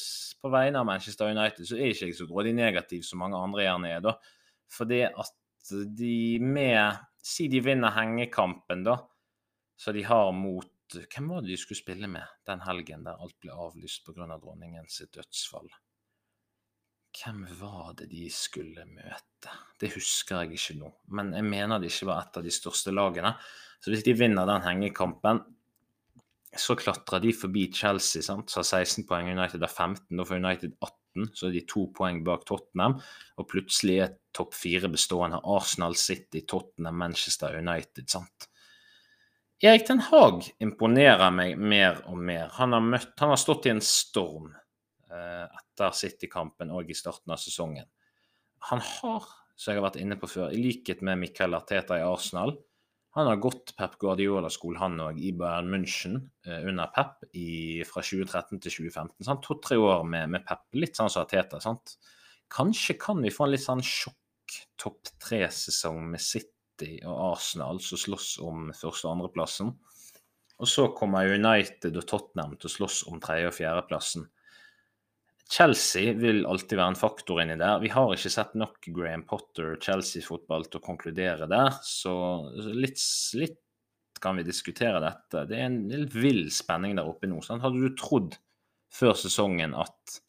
På 0.43 0.51
vegne 0.51 0.81
av 0.81 0.87
Manchester 0.87 1.31
United 1.31 1.71
så 1.71 1.79
er 1.79 1.93
ikke 1.93 2.11
jeg 2.11 2.19
så 2.19 2.27
grådig 2.27 2.55
negativ 2.55 3.03
som 3.07 3.23
mange 3.23 3.39
andre 3.39 3.63
gjerne 3.63 3.95
er. 3.95 4.01
da. 4.01 4.17
Fordi 4.69 5.05
at 5.05 5.71
de 5.71 6.39
med 6.41 6.99
Si 7.25 7.47
de 7.49 7.61
vinner 7.65 7.89
hengekampen, 7.89 8.83
da, 8.85 8.99
så 9.81 9.95
de 9.97 10.03
har 10.05 10.33
mot 10.37 10.69
Hvem 11.03 11.31
var 11.33 11.43
det 11.43 11.53
de 11.53 11.59
skulle 11.61 11.81
spille 11.81 12.11
med 12.11 12.37
den 12.49 12.63
helgen 12.67 13.07
der 13.07 13.21
alt 13.21 13.37
ble 13.43 13.55
avlyst 13.55 14.05
pga. 14.07 14.29
Av 14.29 14.41
dronningens 14.43 15.03
dødsfall? 15.15 15.69
Hvem 17.15 17.45
var 17.61 17.93
det 17.99 18.09
de 18.11 18.29
skulle 18.33 18.87
møte? 18.91 19.53
Det 19.79 19.93
husker 19.95 20.43
jeg 20.43 20.59
ikke 20.59 20.79
nå, 20.81 20.91
men 21.15 21.35
jeg 21.37 21.47
mener 21.47 21.79
det 21.79 21.93
ikke 21.93 22.11
var 22.11 22.25
et 22.25 22.41
av 22.41 22.47
de 22.47 22.55
største 22.55 22.95
lagene. 22.95 23.35
Så 23.83 23.93
hvis 23.93 24.03
de 24.07 24.17
vinner 24.19 24.49
den 24.49 24.65
hengekampen, 24.65 25.45
så 26.55 26.75
klatrer 26.79 27.23
de 27.23 27.35
forbi 27.35 27.69
Chelsea, 27.75 28.23
sant? 28.23 28.51
så 28.51 28.63
har 28.63 28.85
16 28.85 29.07
poeng, 29.07 29.31
United 29.31 29.63
har 29.63 29.71
15, 29.71 30.17
da 30.17 30.27
får 30.27 30.43
United 30.43 30.77
18. 30.81 30.99
18, 31.15 31.31
så 31.35 31.49
er 31.49 31.55
de 31.55 31.65
to 31.67 31.87
poeng 31.95 32.23
bak 32.25 32.45
Tottenham. 32.47 32.99
Og 33.39 33.49
plutselig 33.49 33.99
er 34.03 34.17
topp 34.35 34.55
fire 34.55 34.91
bestående 34.91 35.41
av 35.41 35.61
Arsenal 35.61 35.97
City, 35.97 36.45
Tottenham, 36.47 36.99
Manchester 36.99 37.59
United. 37.59 38.09
sant? 38.09 38.49
Erik 39.65 39.87
Ten 39.89 40.03
Hag 40.05 40.43
imponerer 40.61 41.31
meg 41.33 41.55
mer 41.57 42.03
og 42.11 42.19
mer. 42.21 42.51
Han 42.59 42.75
har, 42.77 42.83
møtt, 42.85 43.15
han 43.17 43.31
har 43.33 43.39
stått 43.41 43.65
i 43.65 43.71
en 43.73 43.81
storm 43.81 44.51
eh, 44.53 45.47
etter 45.47 45.95
City-kampen 45.97 46.69
og 46.69 46.91
i 46.93 46.97
starten 46.99 47.33
av 47.33 47.41
sesongen. 47.41 47.87
Han 48.69 48.83
har, 48.85 49.25
som 49.57 49.73
jeg 49.73 49.81
har 49.81 49.87
vært 49.87 49.97
inne 50.03 50.19
på 50.21 50.29
før, 50.29 50.53
i 50.53 50.61
likhet 50.61 51.01
med 51.01 51.17
Michael 51.23 51.57
Arteta 51.57 51.97
i 51.97 52.05
Arsenal, 52.05 52.53
han 53.17 53.31
har 53.31 53.41
gått 53.41 53.73
Pep 53.79 53.97
Guardiola-skole, 54.03 54.77
han 54.83 55.01
òg, 55.01 55.23
i 55.23 55.33
Bayern 55.39 55.73
München 55.73 56.19
eh, 56.45 56.61
under 56.69 56.93
Pep 56.93 57.25
i, 57.33 57.49
fra 57.89 58.05
2013 58.05 58.59
til 58.59 58.77
2015. 58.91 59.41
To-tre 59.49 59.81
år 59.81 60.05
med, 60.05 60.29
med, 60.35 60.45
Pep, 60.45 60.67
litt 60.77 61.01
sånn 61.01 61.09
som 61.09 61.25
Arteta. 61.25 61.63
sant? 61.65 61.97
Kanskje 62.53 62.99
kan 63.01 63.25
vi 63.25 63.33
få 63.33 63.47
en 63.47 63.57
litt 63.57 63.65
sånn 63.65 63.81
sjokk 63.81 64.59
topp 64.77 65.09
tre-sesong 65.25 66.03
med 66.11 66.21
City 66.21 66.54
og 66.83 67.19
Arsenal 67.33 67.81
som 67.81 68.01
slåss 68.01 68.39
om 68.43 68.71
første- 68.75 69.07
og 69.07 69.17
andreplassen. 69.17 69.75
Og 70.59 70.71
så 70.71 70.87
kommer 70.95 71.31
United 71.35 71.97
og 71.97 72.07
Tottenham 72.07 72.57
til 72.57 72.71
å 72.71 72.75
slåss 72.75 73.07
om 73.11 73.21
tredje- 73.21 73.51
og 73.51 73.55
fjerdeplassen. 73.55 74.27
Chelsea 75.51 76.15
vil 76.17 76.47
alltid 76.49 76.79
være 76.79 76.95
en 76.95 76.99
faktor 76.99 77.43
inni 77.43 77.57
der. 77.61 77.83
Vi 77.83 77.91
har 77.93 78.15
ikke 78.15 78.33
sett 78.33 78.55
nok 78.57 78.89
Graham 78.97 79.27
Potter 79.29 79.77
Chelsea-fotball 79.83 80.65
til 80.67 80.81
å 80.81 80.87
konkludere 80.87 81.49
der, 81.51 81.77
så 81.85 82.15
litt, 82.55 83.03
litt, 83.35 83.61
kan 84.25 84.39
vi 84.39 84.47
diskutere 84.47 85.03
dette. 85.05 85.45
Det 85.51 85.59
er 85.59 85.67
en 85.69 85.83
litt 85.91 86.15
vill 86.17 86.47
spenning 86.55 86.97
der 86.97 87.05
oppe 87.11 87.29
nå. 87.29 87.43
Sant? 87.45 87.63
Hadde 87.63 87.83
du 87.83 87.93
trodd 87.99 88.39
før 88.95 89.13
sesongen 89.19 89.75
at 89.77 90.21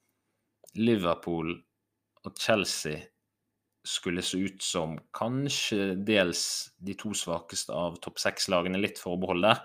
Liverpool 0.75 1.53
og 2.25 2.41
Chelsea 2.41 3.05
skulle 3.86 4.24
se 4.26 4.39
ut 4.41 4.63
som 4.63 4.98
kanskje 5.15 5.93
dels 6.08 6.43
de 6.78 6.95
to 6.98 7.13
svakeste 7.17 7.74
av 7.74 8.00
topp 8.04 8.19
seks-lagene, 8.21 8.82
litt 8.82 9.02
forbehold 9.02 9.45
der? 9.45 9.62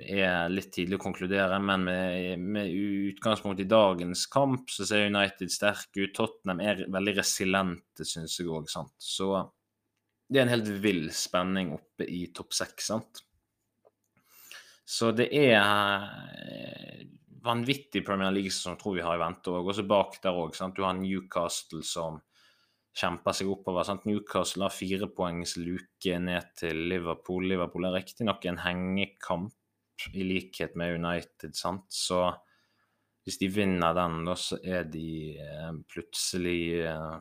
Det 0.00 0.06
er 0.22 0.52
litt 0.52 0.70
tidlig 0.72 0.96
å 0.96 1.02
konkludere, 1.02 1.58
men 1.60 1.82
med, 1.84 2.40
med, 2.40 2.70
utgangspunkt 3.10 3.60
i 3.60 3.68
dagens 3.68 4.22
kamp 4.32 4.70
så 4.72 4.86
ser 4.86 5.08
United 5.10 5.50
sterke 5.52 6.06
ut. 6.06 6.14
Tottenham 6.16 6.62
er 6.64 6.84
veldig 6.88 7.16
resilente, 7.18 8.06
syns 8.06 8.38
jeg 8.38 8.48
òg. 8.48 8.70
Så 8.96 9.32
det 10.30 10.38
er 10.38 10.46
en 10.46 10.54
helt 10.54 10.70
vill 10.80 11.08
spenning 11.12 11.74
oppe 11.74 12.06
i 12.06 12.22
topp 12.32 12.54
seks. 12.54 12.92
Så 14.90 15.10
det 15.14 15.28
er 15.36 15.58
eh, 15.58 17.02
vanvittig 17.42 18.04
Premier 18.06 18.32
League 18.34 18.54
som 18.54 18.78
tror 18.78 18.96
vi 18.96 19.04
har 19.04 19.18
i 19.18 19.22
vente 19.22 19.52
òg. 19.52 19.68
Og 19.68 19.76
så 19.76 19.84
bak 19.86 20.20
der 20.22 20.38
òg. 20.38 20.54
Du 20.76 20.84
har 20.86 20.96
Newcastle 20.96 21.82
som 21.86 22.22
kjemper 22.96 23.36
seg 23.36 23.50
oppover. 23.52 23.86
Sant? 23.86 24.06
Newcastle 24.08 24.66
har 24.66 24.74
fire 24.74 25.08
poengs 25.14 25.56
luke 25.60 26.18
ned 26.22 26.52
til 26.58 26.84
Liverpool. 26.90 27.46
Liverpool 27.52 27.88
er 27.88 27.98
riktignok 28.00 28.46
en 28.50 28.60
hengekamp 28.64 29.54
i 30.16 30.24
likhet 30.24 30.76
med 30.80 30.96
United, 30.96 31.54
sant. 31.56 31.86
Så 31.92 32.22
hvis 33.26 33.38
de 33.40 33.50
vinner 33.52 33.94
den, 33.96 34.22
da, 34.26 34.36
så 34.38 34.58
er 34.64 34.86
de 34.88 35.36
eh, 35.38 35.74
plutselig 35.92 36.62
eh, 36.86 37.18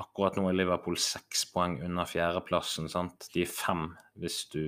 Akkurat 0.00 0.38
nå 0.38 0.46
er 0.48 0.54
Liverpool 0.56 0.96
seks 0.96 1.42
poeng 1.52 1.74
under 1.84 2.08
fjerdeplassen. 2.08 2.86
sant? 2.88 3.26
De 3.34 3.42
er 3.44 3.50
fem 3.50 3.90
hvis 4.18 4.38
du 4.48 4.62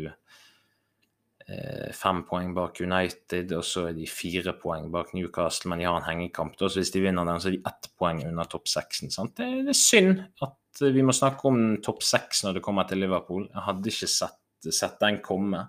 Fem 1.92 2.22
poeng 2.24 2.54
bak 2.56 2.78
United, 2.80 3.50
og 3.52 3.66
så 3.68 3.90
er 3.90 3.96
de 3.98 4.06
fire 4.08 4.54
poeng 4.56 4.86
bak 4.92 5.10
Newcastle, 5.12 5.68
men 5.68 5.82
de 5.82 5.84
har 5.84 5.98
en 5.98 6.06
hengekamp. 6.06 6.54
Så 6.56 6.70
hvis 6.80 6.92
de 6.94 7.02
vinner 7.04 7.26
den, 7.28 7.42
så 7.42 7.50
er 7.50 7.58
de 7.58 7.66
ett 7.68 7.90
poeng 8.00 8.22
under 8.24 8.48
topp 8.48 8.70
seksen. 8.72 9.12
Det, 9.12 9.48
det, 9.66 9.74
er 9.74 9.76
synd 9.76 10.22
at 10.46 10.84
vi 10.94 11.04
må 11.04 11.12
snakke 11.12 11.50
om 11.50 11.60
topp 11.84 12.00
seks 12.06 12.46
når 12.46 12.56
det 12.56 12.64
kommer 12.64 12.88
til 12.88 13.04
Liverpool. 13.04 13.44
Jeg 13.50 13.66
hadde 13.66 13.92
ikke 13.92 14.08
sett, 14.10 14.40
sett 14.72 14.96
den 15.02 15.20
komme 15.24 15.66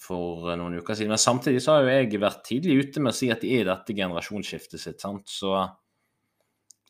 for 0.00 0.50
eh, 0.50 0.58
noen 0.58 0.80
uker 0.80 0.96
siden. 0.96 1.12
Men 1.14 1.22
samtidig 1.22 1.62
så 1.64 1.76
har 1.76 1.84
jo 1.84 1.94
jeg 1.94 2.22
vært 2.22 2.44
tidlig 2.48 2.78
ute 2.84 3.04
med 3.04 3.12
å 3.12 3.18
si 3.20 3.30
at 3.32 3.44
de 3.44 3.52
er 3.56 3.64
i 3.64 3.70
dette 3.70 3.96
generasjonsskiftet 3.96 4.82
sitt. 4.82 5.04
Så, 5.28 5.54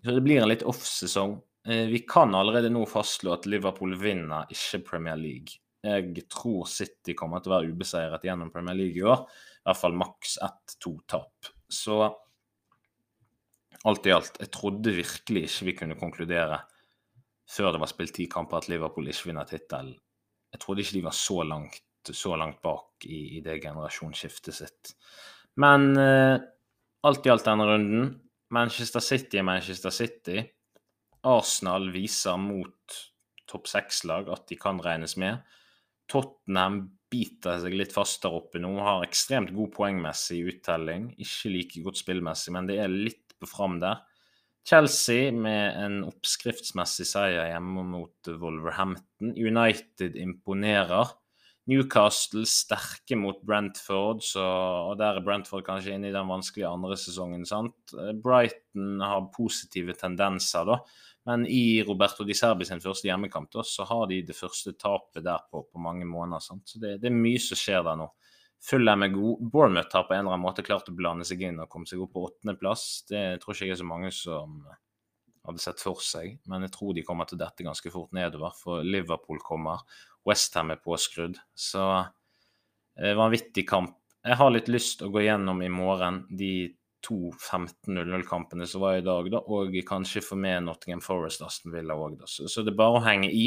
så 0.01 0.17
det 0.17 0.25
blir 0.25 0.43
en 0.43 0.51
litt 0.51 0.67
off-sesong. 0.67 1.39
Eh, 1.69 1.87
vi 1.91 2.05
kan 2.09 2.35
allerede 2.37 2.73
nå 2.73 2.87
fastslå 2.89 3.35
at 3.37 3.49
Liverpool 3.51 3.97
vinner 4.01 4.51
ikke 4.53 4.85
Premier 4.93 5.19
League. 5.21 5.61
Jeg 5.81 6.27
tror 6.29 6.67
City 6.69 7.15
kommer 7.17 7.41
til 7.41 7.53
å 7.53 7.57
være 7.57 7.71
ubeseiret 7.73 8.25
gjennom 8.27 8.51
Premier 8.53 8.77
League 8.77 9.01
i 9.01 9.07
år. 9.07 9.23
I 9.61 9.69
hvert 9.69 9.81
fall 9.81 9.97
maks 9.97 10.37
ett-to 10.45 10.93
tap. 11.09 11.49
Så 11.71 12.03
alt 13.89 14.07
i 14.07 14.13
alt, 14.13 14.37
jeg 14.43 14.53
trodde 14.53 14.93
virkelig 14.93 15.47
ikke 15.47 15.69
vi 15.71 15.77
kunne 15.79 15.99
konkludere 16.01 16.61
før 17.51 17.75
det 17.75 17.81
var 17.83 17.91
spilt 17.91 18.15
ti 18.15 18.27
kamper 18.31 18.61
at 18.61 18.69
Liverpool 18.71 19.09
ikke 19.11 19.31
vinner 19.31 19.49
tittelen. 19.49 19.95
Jeg 20.51 20.63
trodde 20.63 20.85
ikke 20.85 20.99
de 20.99 21.07
var 21.07 21.17
så 21.17 21.43
langt, 21.47 21.83
så 22.07 22.35
langt 22.39 22.61
bak 22.63 23.07
i, 23.07 23.39
i, 23.39 23.41
det 23.45 23.61
generasjonsskiftet 23.63 24.57
sitt. 24.57 24.93
Men 25.63 25.95
eh, 25.99 26.37
alt 27.07 27.27
i 27.27 27.33
alt 27.33 27.47
denne 27.47 27.67
runden 27.67 28.13
Manchester 28.55 29.03
City 29.03 29.41
er 29.41 29.47
Manchester 29.47 29.95
City. 29.95 30.43
Arsenal 31.27 31.91
viser 31.95 32.39
mot 32.41 33.01
topp 33.51 33.69
seks-lag 33.71 34.31
at 34.33 34.47
de 34.51 34.59
kan 34.59 34.81
regnes 34.83 35.17
med. 35.21 35.41
Tottenham 36.11 36.83
biter 37.11 37.59
seg 37.63 37.75
litt 37.75 37.95
fast 37.95 38.23
der 38.23 38.37
oppe 38.37 38.61
nå, 38.63 38.71
har 38.83 39.07
ekstremt 39.07 39.53
god 39.57 39.73
poengmessig 39.75 40.41
uttelling. 40.53 41.11
Ikke 41.19 41.53
like 41.55 41.83
godt 41.85 42.01
spillmessig, 42.03 42.55
men 42.55 42.71
det 42.71 42.79
er 42.83 42.93
litt 42.93 43.35
på 43.41 43.49
fram 43.51 43.81
der. 43.83 44.03
Chelsea 44.69 45.31
med 45.33 45.79
en 45.81 46.03
oppskriftsmessig 46.05 47.07
seier 47.09 47.49
hjemme 47.49 47.83
mot 47.89 48.31
Wolverhampton. 48.43 49.33
United 49.35 50.19
imponerer. 50.21 51.15
Newcastle 51.71 52.43
sterke 52.49 53.17
mot 53.19 53.39
Brentford, 53.47 54.25
så, 54.27 54.43
og 54.91 54.97
der 54.99 55.21
er 55.21 55.25
Brentford 55.25 55.63
kanskje 55.67 55.95
inne 55.95 56.11
i 56.11 56.15
den 56.15 56.29
vanskelige 56.31 56.71
andre 56.71 56.99
sesongen. 56.99 57.47
sant? 57.47 57.95
Brighton 58.25 58.99
har 59.05 59.29
positive 59.37 59.95
tendenser, 59.99 60.67
da. 60.67 60.81
Men 61.29 61.45
i 61.47 61.83
Roberto 61.87 62.25
Di 62.25 62.35
Serbi 62.35 62.65
sin 62.67 62.81
første 62.83 63.11
hjemmekamp 63.11 63.51
da, 63.53 63.63
så 63.67 63.85
har 63.87 64.07
de 64.11 64.23
det 64.27 64.37
første 64.37 64.73
tapet 64.81 65.23
der 65.27 65.45
på, 65.51 65.63
på 65.69 65.83
mange 65.83 66.09
måneder. 66.09 66.43
sant? 66.43 66.65
Så 66.67 66.81
det, 66.81 66.97
det, 67.03 67.11
er 67.11 67.23
mye 67.23 67.41
som 67.43 67.61
skjer 67.61 67.85
der 67.87 67.99
nå. 68.01 68.09
Fulham 68.61 69.05
er 69.07 69.13
god. 69.15 69.49
Bournemouth 69.53 69.97
har 69.97 70.07
på 70.09 70.17
en 70.17 70.25
eller 70.25 70.35
annen 70.35 70.47
måte 70.49 70.65
klart 70.65 70.89
å 70.91 70.97
blande 70.97 71.25
seg 71.29 71.45
inn 71.47 71.61
og 71.63 71.69
komme 71.73 71.89
seg 71.89 72.01
opp 72.03 72.13
på 72.17 72.25
åttendeplass. 72.29 72.87
Det 73.09 73.25
tror 73.41 73.57
ikke 73.57 73.69
jeg 73.69 73.77
er 73.77 73.83
så 73.83 73.89
mange 73.89 74.13
som 74.17 74.59
hadde 75.47 75.63
sett 75.63 75.81
for 75.81 76.01
seg, 76.05 76.35
men 76.51 76.67
jeg 76.67 76.73
tror 76.75 76.93
de 76.97 77.05
kommer 77.07 77.29
til 77.29 77.41
dette 77.41 77.65
ganske 77.65 77.93
fort 77.93 78.13
nedover, 78.17 78.53
for 78.61 78.85
Liverpool 78.85 79.41
kommer. 79.45 79.81
Westham 80.29 80.75
er 80.75 80.83
påskrudd. 80.83 81.39
Så 81.55 81.85
eh, 82.01 83.15
vanvittig 83.19 83.67
kamp. 83.69 83.97
Jeg 84.21 84.37
har 84.37 84.53
litt 84.53 84.69
lyst 84.69 85.01
å 85.03 85.09
gå 85.13 85.25
gjennom 85.25 85.63
i 85.65 85.73
morgen 85.73 86.25
de 86.37 86.53
to 87.01 87.31
15-0-0-kampene 87.33 88.67
som 88.69 88.83
var 88.85 88.99
i 88.99 89.05
dag, 89.05 89.31
da, 89.33 89.41
og 89.41 89.77
kanskje 89.89 90.23
få 90.25 90.37
med 90.37 90.67
Nottingham 90.67 91.01
Forest 91.05 91.45
Aston 91.47 91.73
Villa 91.73 91.97
òg. 91.97 92.21
Så, 92.29 92.49
så, 92.51 92.65
det 92.65 92.75
er 92.75 92.81
bare 92.83 92.99
å 92.99 93.05
henge 93.05 93.31
i. 93.33 93.47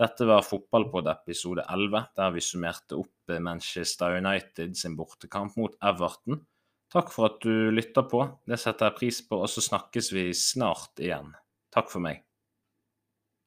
Dette 0.00 0.26
var 0.28 0.44
Fotballpod 0.44 1.08
episode 1.12 1.64
11, 1.68 2.08
der 2.18 2.34
vi 2.34 2.44
summerte 2.44 2.98
opp 3.00 3.34
Manchester 3.40 4.18
United 4.20 4.76
sin 4.76 4.96
bortekamp 4.98 5.56
mot 5.60 5.76
Everton. 5.84 6.42
Takk 6.92 7.12
for 7.12 7.30
at 7.30 7.40
du 7.44 7.72
lytter 7.72 8.04
på, 8.08 8.26
det 8.48 8.60
setter 8.60 8.90
jeg 8.90 8.98
pris 8.98 9.22
på, 9.24 9.40
og 9.40 9.48
så 9.48 9.64
snakkes 9.64 10.12
vi 10.12 10.26
snart 10.36 11.00
igjen. 11.00 11.32
Takk 11.72 11.88
for 11.92 12.04
meg. 12.04 12.20